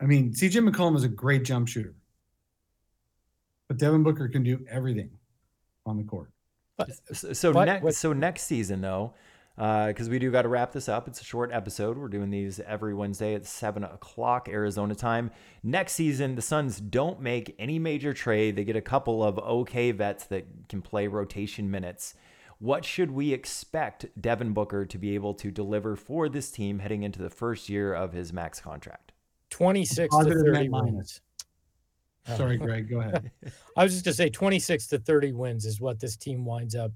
I 0.00 0.06
mean, 0.06 0.32
CJ 0.32 0.68
McCollum 0.68 0.96
is 0.96 1.04
a 1.04 1.08
great 1.08 1.44
jump 1.44 1.68
shooter. 1.68 1.94
But 3.68 3.76
Devin 3.76 4.02
Booker 4.02 4.26
can 4.26 4.42
do 4.42 4.66
everything 4.68 5.10
on 5.86 5.96
the 5.96 6.02
court. 6.02 6.32
But, 6.76 6.90
so 7.12 7.52
but, 7.52 7.66
next, 7.66 7.98
so 7.98 8.12
next 8.12 8.42
season 8.46 8.80
though, 8.80 9.14
because 9.56 10.08
uh, 10.08 10.10
we 10.10 10.18
do 10.18 10.32
got 10.32 10.42
to 10.42 10.48
wrap 10.48 10.72
this 10.72 10.88
up. 10.88 11.06
It's 11.06 11.20
a 11.20 11.24
short 11.24 11.52
episode. 11.52 11.96
We're 11.96 12.08
doing 12.08 12.30
these 12.30 12.58
every 12.60 12.92
Wednesday 12.92 13.34
at 13.34 13.46
seven 13.46 13.84
o'clock 13.84 14.48
Arizona 14.48 14.96
time. 14.96 15.30
Next 15.62 15.92
season, 15.92 16.34
the 16.34 16.42
Suns 16.42 16.80
don't 16.80 17.20
make 17.20 17.54
any 17.58 17.78
major 17.78 18.12
trade. 18.12 18.56
They 18.56 18.64
get 18.64 18.74
a 18.74 18.80
couple 18.80 19.22
of 19.22 19.38
okay 19.38 19.92
vets 19.92 20.24
that 20.26 20.68
can 20.68 20.82
play 20.82 21.06
rotation 21.06 21.70
minutes. 21.70 22.14
What 22.58 22.84
should 22.84 23.12
we 23.12 23.32
expect 23.32 24.06
Devin 24.20 24.54
Booker 24.54 24.86
to 24.86 24.98
be 24.98 25.14
able 25.14 25.34
to 25.34 25.50
deliver 25.50 25.94
for 25.94 26.28
this 26.28 26.50
team 26.50 26.80
heading 26.80 27.02
into 27.04 27.22
the 27.22 27.30
first 27.30 27.68
year 27.68 27.94
of 27.94 28.12
his 28.12 28.32
max 28.32 28.60
contract? 28.60 29.12
Twenty 29.50 29.84
six 29.84 30.16
to 30.16 30.24
thirty 30.24 30.68
wins. 30.68 31.20
Sorry, 32.36 32.56
Greg. 32.56 32.88
Go 32.88 33.00
ahead. 33.00 33.30
I 33.76 33.84
was 33.84 33.92
just 33.92 34.04
gonna 34.04 34.14
say 34.14 34.30
twenty 34.30 34.58
six 34.58 34.88
to 34.88 34.98
thirty 34.98 35.32
wins 35.32 35.64
is 35.64 35.80
what 35.80 36.00
this 36.00 36.16
team 36.16 36.44
winds 36.44 36.74
up 36.74 36.90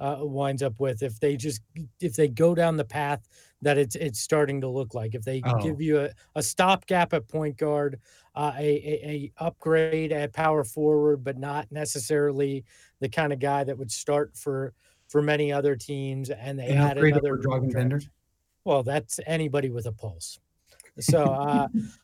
uh, 0.00 0.16
winds 0.20 0.62
up 0.62 0.74
with 0.80 1.02
if 1.02 1.20
they 1.20 1.36
just 1.36 1.60
if 2.00 2.14
they 2.14 2.26
go 2.26 2.54
down 2.54 2.76
the 2.76 2.84
path 2.84 3.28
that 3.62 3.76
it's 3.76 3.94
it's 3.96 4.18
starting 4.18 4.60
to 4.60 4.68
look 4.68 4.94
like 4.94 5.14
if 5.14 5.22
they 5.22 5.42
oh. 5.44 5.62
give 5.62 5.80
you 5.80 6.00
a, 6.00 6.10
a 6.34 6.42
stopgap 6.42 7.12
at 7.12 7.28
point 7.28 7.56
guard 7.58 8.00
uh, 8.34 8.52
a, 8.58 8.62
a, 8.62 9.08
a 9.08 9.44
upgrade 9.44 10.10
at 10.10 10.32
power 10.32 10.64
forward 10.64 11.22
but 11.22 11.38
not 11.38 11.70
necessarily 11.70 12.64
the 13.00 13.08
kind 13.08 13.32
of 13.32 13.38
guy 13.38 13.62
that 13.62 13.76
would 13.76 13.90
start 13.92 14.34
for 14.34 14.72
for 15.08 15.20
many 15.20 15.52
other 15.52 15.76
teams 15.76 16.30
and 16.30 16.58
they 16.58 16.72
had 16.72 16.96
another 16.96 17.36
Dragan 17.36 18.08
well 18.64 18.82
that's 18.82 19.20
anybody 19.26 19.70
with 19.70 19.86
a 19.86 19.92
pulse. 19.92 20.38
So 20.98 21.24
uh 21.24 21.68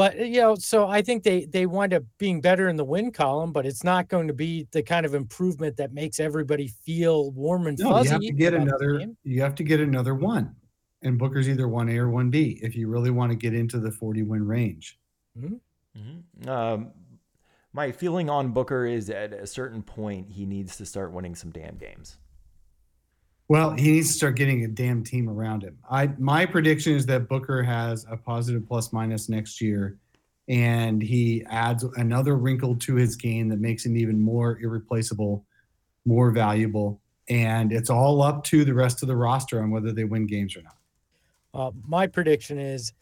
but 0.00 0.18
uh, 0.18 0.22
you 0.22 0.40
know, 0.40 0.54
so 0.54 0.88
I 0.88 1.02
think 1.02 1.24
they 1.24 1.44
they 1.44 1.66
wind 1.66 1.92
up 1.92 2.04
being 2.16 2.40
better 2.40 2.70
in 2.70 2.76
the 2.76 2.84
win 2.86 3.12
column, 3.12 3.52
but 3.52 3.66
it's 3.66 3.84
not 3.84 4.08
going 4.08 4.28
to 4.28 4.32
be 4.32 4.66
the 4.70 4.82
kind 4.82 5.04
of 5.04 5.14
improvement 5.14 5.76
that 5.76 5.92
makes 5.92 6.18
everybody 6.18 6.68
feel 6.68 7.32
warm 7.32 7.66
and 7.66 7.78
no, 7.78 7.90
fuzzy. 7.90 8.08
You 8.08 8.12
have 8.14 8.20
to 8.22 8.32
get 8.32 8.54
another. 8.54 9.04
You 9.24 9.42
have 9.42 9.54
to 9.56 9.62
get 9.62 9.78
another 9.78 10.14
one, 10.14 10.56
and 11.02 11.18
Booker's 11.18 11.50
either 11.50 11.68
one 11.68 11.90
A 11.90 11.98
or 11.98 12.08
one 12.08 12.30
B 12.30 12.58
if 12.62 12.74
you 12.74 12.88
really 12.88 13.10
want 13.10 13.30
to 13.30 13.36
get 13.36 13.52
into 13.52 13.78
the 13.78 13.90
forty 13.90 14.22
win 14.22 14.46
range. 14.46 14.98
Mm-hmm. 15.38 15.56
Mm-hmm. 15.98 16.48
Um, 16.48 16.92
my 17.74 17.92
feeling 17.92 18.30
on 18.30 18.52
Booker 18.52 18.86
is 18.86 19.10
at 19.10 19.34
a 19.34 19.46
certain 19.46 19.82
point 19.82 20.30
he 20.30 20.46
needs 20.46 20.78
to 20.78 20.86
start 20.86 21.12
winning 21.12 21.34
some 21.34 21.50
damn 21.50 21.76
games. 21.76 22.16
Well, 23.50 23.72
he 23.72 23.90
needs 23.90 24.06
to 24.06 24.14
start 24.14 24.36
getting 24.36 24.62
a 24.62 24.68
damn 24.68 25.02
team 25.02 25.28
around 25.28 25.64
him. 25.64 25.76
I 25.90 26.10
my 26.18 26.46
prediction 26.46 26.94
is 26.94 27.04
that 27.06 27.28
Booker 27.28 27.64
has 27.64 28.06
a 28.08 28.16
positive 28.16 28.64
plus 28.64 28.92
minus 28.92 29.28
next 29.28 29.60
year, 29.60 29.98
and 30.48 31.02
he 31.02 31.44
adds 31.50 31.82
another 31.96 32.36
wrinkle 32.36 32.76
to 32.76 32.94
his 32.94 33.16
game 33.16 33.48
that 33.48 33.58
makes 33.58 33.84
him 33.84 33.96
even 33.96 34.20
more 34.20 34.60
irreplaceable, 34.60 35.44
more 36.04 36.30
valuable, 36.30 37.00
and 37.28 37.72
it's 37.72 37.90
all 37.90 38.22
up 38.22 38.44
to 38.44 38.64
the 38.64 38.72
rest 38.72 39.02
of 39.02 39.08
the 39.08 39.16
roster 39.16 39.60
on 39.60 39.72
whether 39.72 39.90
they 39.90 40.04
win 40.04 40.28
games 40.28 40.56
or 40.56 40.62
not. 40.62 40.76
Uh, 41.52 41.72
my 41.88 42.06
prediction 42.06 42.56
is, 42.56 42.92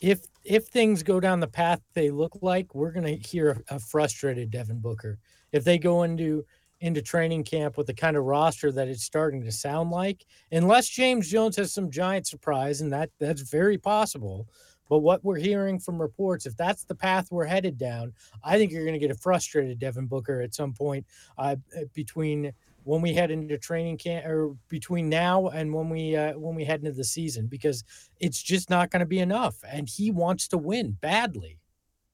if 0.00 0.20
if 0.44 0.68
things 0.68 1.02
go 1.02 1.18
down 1.18 1.40
the 1.40 1.48
path 1.48 1.80
they 1.94 2.12
look 2.12 2.38
like, 2.40 2.72
we're 2.72 2.92
going 2.92 3.20
to 3.20 3.28
hear 3.28 3.64
a 3.68 3.80
frustrated 3.80 4.52
Devin 4.52 4.78
Booker. 4.78 5.18
If 5.50 5.64
they 5.64 5.76
go 5.76 6.04
into 6.04 6.44
into 6.80 7.02
training 7.02 7.44
camp 7.44 7.76
with 7.76 7.86
the 7.86 7.94
kind 7.94 8.16
of 8.16 8.24
roster 8.24 8.70
that 8.72 8.88
it's 8.88 9.04
starting 9.04 9.42
to 9.44 9.52
sound 9.52 9.90
like, 9.90 10.24
unless 10.52 10.88
James 10.88 11.30
Jones 11.30 11.56
has 11.56 11.72
some 11.72 11.90
giant 11.90 12.26
surprise, 12.26 12.80
and 12.80 12.92
that 12.92 13.10
that's 13.18 13.42
very 13.42 13.78
possible. 13.78 14.48
But 14.88 15.00
what 15.00 15.22
we're 15.22 15.36
hearing 15.38 15.78
from 15.78 16.00
reports, 16.00 16.46
if 16.46 16.56
that's 16.56 16.84
the 16.84 16.94
path 16.94 17.30
we're 17.30 17.44
headed 17.44 17.76
down, 17.76 18.14
I 18.42 18.56
think 18.56 18.72
you're 18.72 18.84
going 18.84 18.94
to 18.94 18.98
get 18.98 19.10
a 19.10 19.18
frustrated 19.18 19.78
Devin 19.78 20.06
Booker 20.06 20.40
at 20.40 20.54
some 20.54 20.72
point 20.72 21.04
uh, 21.36 21.56
between 21.92 22.52
when 22.84 23.02
we 23.02 23.12
head 23.12 23.30
into 23.30 23.58
training 23.58 23.98
camp 23.98 24.24
or 24.24 24.56
between 24.68 25.10
now 25.10 25.48
and 25.48 25.74
when 25.74 25.90
we 25.90 26.16
uh, 26.16 26.32
when 26.38 26.54
we 26.54 26.64
head 26.64 26.80
into 26.80 26.92
the 26.92 27.04
season 27.04 27.46
because 27.46 27.84
it's 28.18 28.42
just 28.42 28.70
not 28.70 28.90
going 28.90 29.00
to 29.00 29.06
be 29.06 29.18
enough 29.18 29.56
and 29.68 29.88
he 29.90 30.10
wants 30.10 30.48
to 30.48 30.56
win 30.56 30.96
badly 31.02 31.58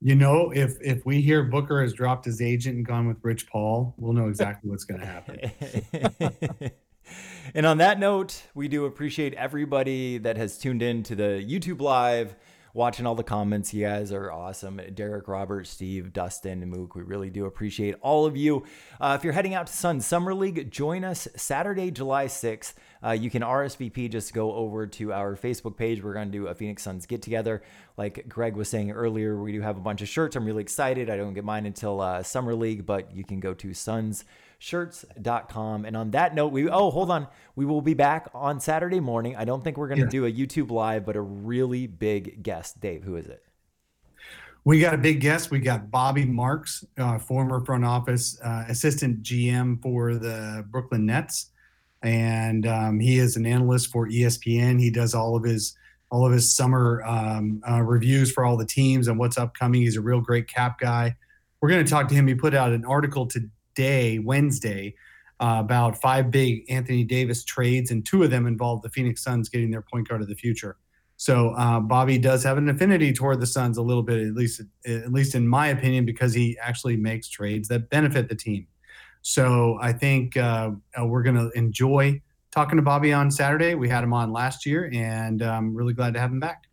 you 0.04 0.14
know, 0.14 0.50
if 0.54 0.76
if 0.82 1.06
we 1.06 1.22
hear 1.22 1.42
Booker 1.42 1.80
has 1.80 1.94
dropped 1.94 2.26
his 2.26 2.42
agent 2.42 2.76
and 2.76 2.86
gone 2.86 3.08
with 3.08 3.16
Rich 3.22 3.48
Paul, 3.48 3.94
we'll 3.96 4.12
know 4.12 4.28
exactly 4.28 4.68
what's 4.68 4.84
going 4.84 5.00
to 5.00 5.06
happen. 5.06 6.70
and 7.54 7.64
on 7.64 7.78
that 7.78 7.98
note, 7.98 8.42
we 8.54 8.68
do 8.68 8.84
appreciate 8.84 9.32
everybody 9.32 10.18
that 10.18 10.36
has 10.36 10.58
tuned 10.58 10.82
in 10.82 11.04
to 11.04 11.14
the 11.14 11.42
YouTube 11.42 11.80
live 11.80 12.36
watching 12.74 13.06
all 13.06 13.14
the 13.14 13.22
comments. 13.22 13.72
You 13.72 13.86
guys 13.86 14.12
are 14.12 14.30
awesome. 14.30 14.80
Derek, 14.92 15.28
Robert, 15.28 15.66
Steve, 15.66 16.12
Dustin, 16.12 16.68
Mook, 16.68 16.96
we 16.96 17.02
really 17.02 17.30
do 17.30 17.46
appreciate 17.46 17.94
all 18.02 18.26
of 18.26 18.36
you. 18.36 18.64
Uh, 19.00 19.16
if 19.18 19.24
you're 19.24 19.32
heading 19.32 19.54
out 19.54 19.68
to 19.68 19.72
Sun 19.72 20.00
Summer 20.00 20.34
League, 20.34 20.70
join 20.70 21.04
us 21.04 21.28
Saturday, 21.36 21.90
July 21.90 22.26
6th. 22.26 22.74
Uh, 23.02 23.12
you 23.12 23.30
can 23.30 23.42
RSVP, 23.42 24.10
just 24.10 24.34
go 24.34 24.52
over 24.54 24.86
to 24.88 25.12
our 25.12 25.36
Facebook 25.36 25.76
page. 25.76 26.02
We're 26.02 26.14
going 26.14 26.30
to 26.30 26.38
do 26.38 26.48
a 26.48 26.54
Phoenix 26.54 26.82
Suns 26.82 27.06
get 27.06 27.22
together. 27.22 27.62
Like 27.96 28.28
Greg 28.28 28.56
was 28.56 28.68
saying 28.68 28.90
earlier, 28.90 29.40
we 29.40 29.52
do 29.52 29.60
have 29.60 29.76
a 29.76 29.80
bunch 29.80 30.02
of 30.02 30.08
shirts. 30.08 30.34
I'm 30.34 30.44
really 30.44 30.62
excited. 30.62 31.08
I 31.08 31.16
don't 31.16 31.34
get 31.34 31.44
mine 31.44 31.66
until 31.66 32.00
uh, 32.00 32.22
Summer 32.24 32.54
League, 32.54 32.84
but 32.84 33.14
you 33.14 33.22
can 33.24 33.38
go 33.38 33.54
to 33.54 33.72
Suns 33.72 34.24
shirts.com. 34.58 35.84
And 35.84 35.96
on 35.96 36.10
that 36.12 36.34
note, 36.34 36.52
we 36.52 36.68
oh 36.68 36.90
hold 36.90 37.10
on, 37.10 37.28
we 37.56 37.64
will 37.64 37.82
be 37.82 37.94
back 37.94 38.28
on 38.34 38.60
Saturday 38.60 39.00
morning. 39.00 39.36
I 39.36 39.44
don't 39.44 39.62
think 39.62 39.76
we're 39.76 39.88
going 39.88 40.00
to 40.00 40.04
yeah. 40.04 40.10
do 40.10 40.26
a 40.26 40.32
YouTube 40.32 40.70
live, 40.70 41.04
but 41.04 41.16
a 41.16 41.20
really 41.20 41.86
big 41.86 42.42
guest. 42.42 42.80
Dave, 42.80 43.04
who 43.04 43.16
is 43.16 43.26
it? 43.26 43.42
We 44.66 44.80
got 44.80 44.94
a 44.94 44.98
big 44.98 45.20
guest. 45.20 45.50
We 45.50 45.58
got 45.58 45.90
Bobby 45.90 46.24
Marks, 46.24 46.86
uh, 46.96 47.18
former 47.18 47.62
front 47.64 47.84
office 47.84 48.40
uh, 48.42 48.64
assistant 48.68 49.22
GM 49.22 49.82
for 49.82 50.14
the 50.14 50.64
Brooklyn 50.70 51.04
Nets, 51.04 51.50
and 52.02 52.66
um, 52.66 52.98
he 52.98 53.18
is 53.18 53.36
an 53.36 53.44
analyst 53.44 53.92
for 53.92 54.08
ESPN. 54.08 54.80
He 54.80 54.90
does 54.90 55.14
all 55.14 55.36
of 55.36 55.44
his 55.44 55.76
all 56.10 56.24
of 56.24 56.32
his 56.32 56.54
summer 56.54 57.02
um, 57.04 57.60
uh, 57.68 57.82
reviews 57.82 58.30
for 58.30 58.44
all 58.44 58.56
the 58.56 58.64
teams 58.64 59.08
and 59.08 59.18
what's 59.18 59.36
upcoming. 59.36 59.82
He's 59.82 59.96
a 59.96 60.00
real 60.00 60.20
great 60.20 60.46
cap 60.46 60.78
guy. 60.78 61.16
We're 61.60 61.70
going 61.70 61.84
to 61.84 61.90
talk 61.90 62.08
to 62.08 62.14
him. 62.14 62.28
He 62.28 62.34
put 62.34 62.54
out 62.54 62.72
an 62.72 62.84
article 62.84 63.26
to, 63.26 63.40
day, 63.74 64.18
Wednesday, 64.18 64.94
uh, 65.40 65.56
about 65.60 66.00
five 66.00 66.30
big 66.30 66.64
Anthony 66.70 67.04
Davis 67.04 67.44
trades, 67.44 67.90
and 67.90 68.04
two 68.04 68.22
of 68.22 68.30
them 68.30 68.46
involved 68.46 68.82
the 68.82 68.90
Phoenix 68.90 69.22
Suns 69.22 69.48
getting 69.48 69.70
their 69.70 69.82
point 69.82 70.08
guard 70.08 70.22
of 70.22 70.28
the 70.28 70.34
future. 70.34 70.76
So 71.16 71.50
uh, 71.50 71.80
Bobby 71.80 72.18
does 72.18 72.42
have 72.44 72.58
an 72.58 72.68
affinity 72.68 73.12
toward 73.12 73.40
the 73.40 73.46
Suns 73.46 73.78
a 73.78 73.82
little 73.82 74.02
bit, 74.02 74.26
at 74.26 74.34
least 74.34 74.62
at 74.86 75.12
least 75.12 75.34
in 75.34 75.46
my 75.46 75.68
opinion, 75.68 76.04
because 76.04 76.34
he 76.34 76.56
actually 76.60 76.96
makes 76.96 77.28
trades 77.28 77.68
that 77.68 77.88
benefit 77.90 78.28
the 78.28 78.34
team. 78.34 78.66
So 79.22 79.78
I 79.80 79.92
think 79.92 80.36
uh, 80.36 80.72
uh 80.98 81.06
we're 81.06 81.22
going 81.22 81.36
to 81.36 81.50
enjoy 81.56 82.20
talking 82.50 82.76
to 82.76 82.82
Bobby 82.82 83.12
on 83.12 83.30
Saturday. 83.30 83.74
We 83.74 83.88
had 83.88 84.04
him 84.04 84.12
on 84.12 84.32
last 84.32 84.66
year, 84.66 84.90
and 84.92 85.42
I'm 85.42 85.74
really 85.74 85.94
glad 85.94 86.14
to 86.14 86.20
have 86.20 86.30
him 86.30 86.40
back. 86.40 86.64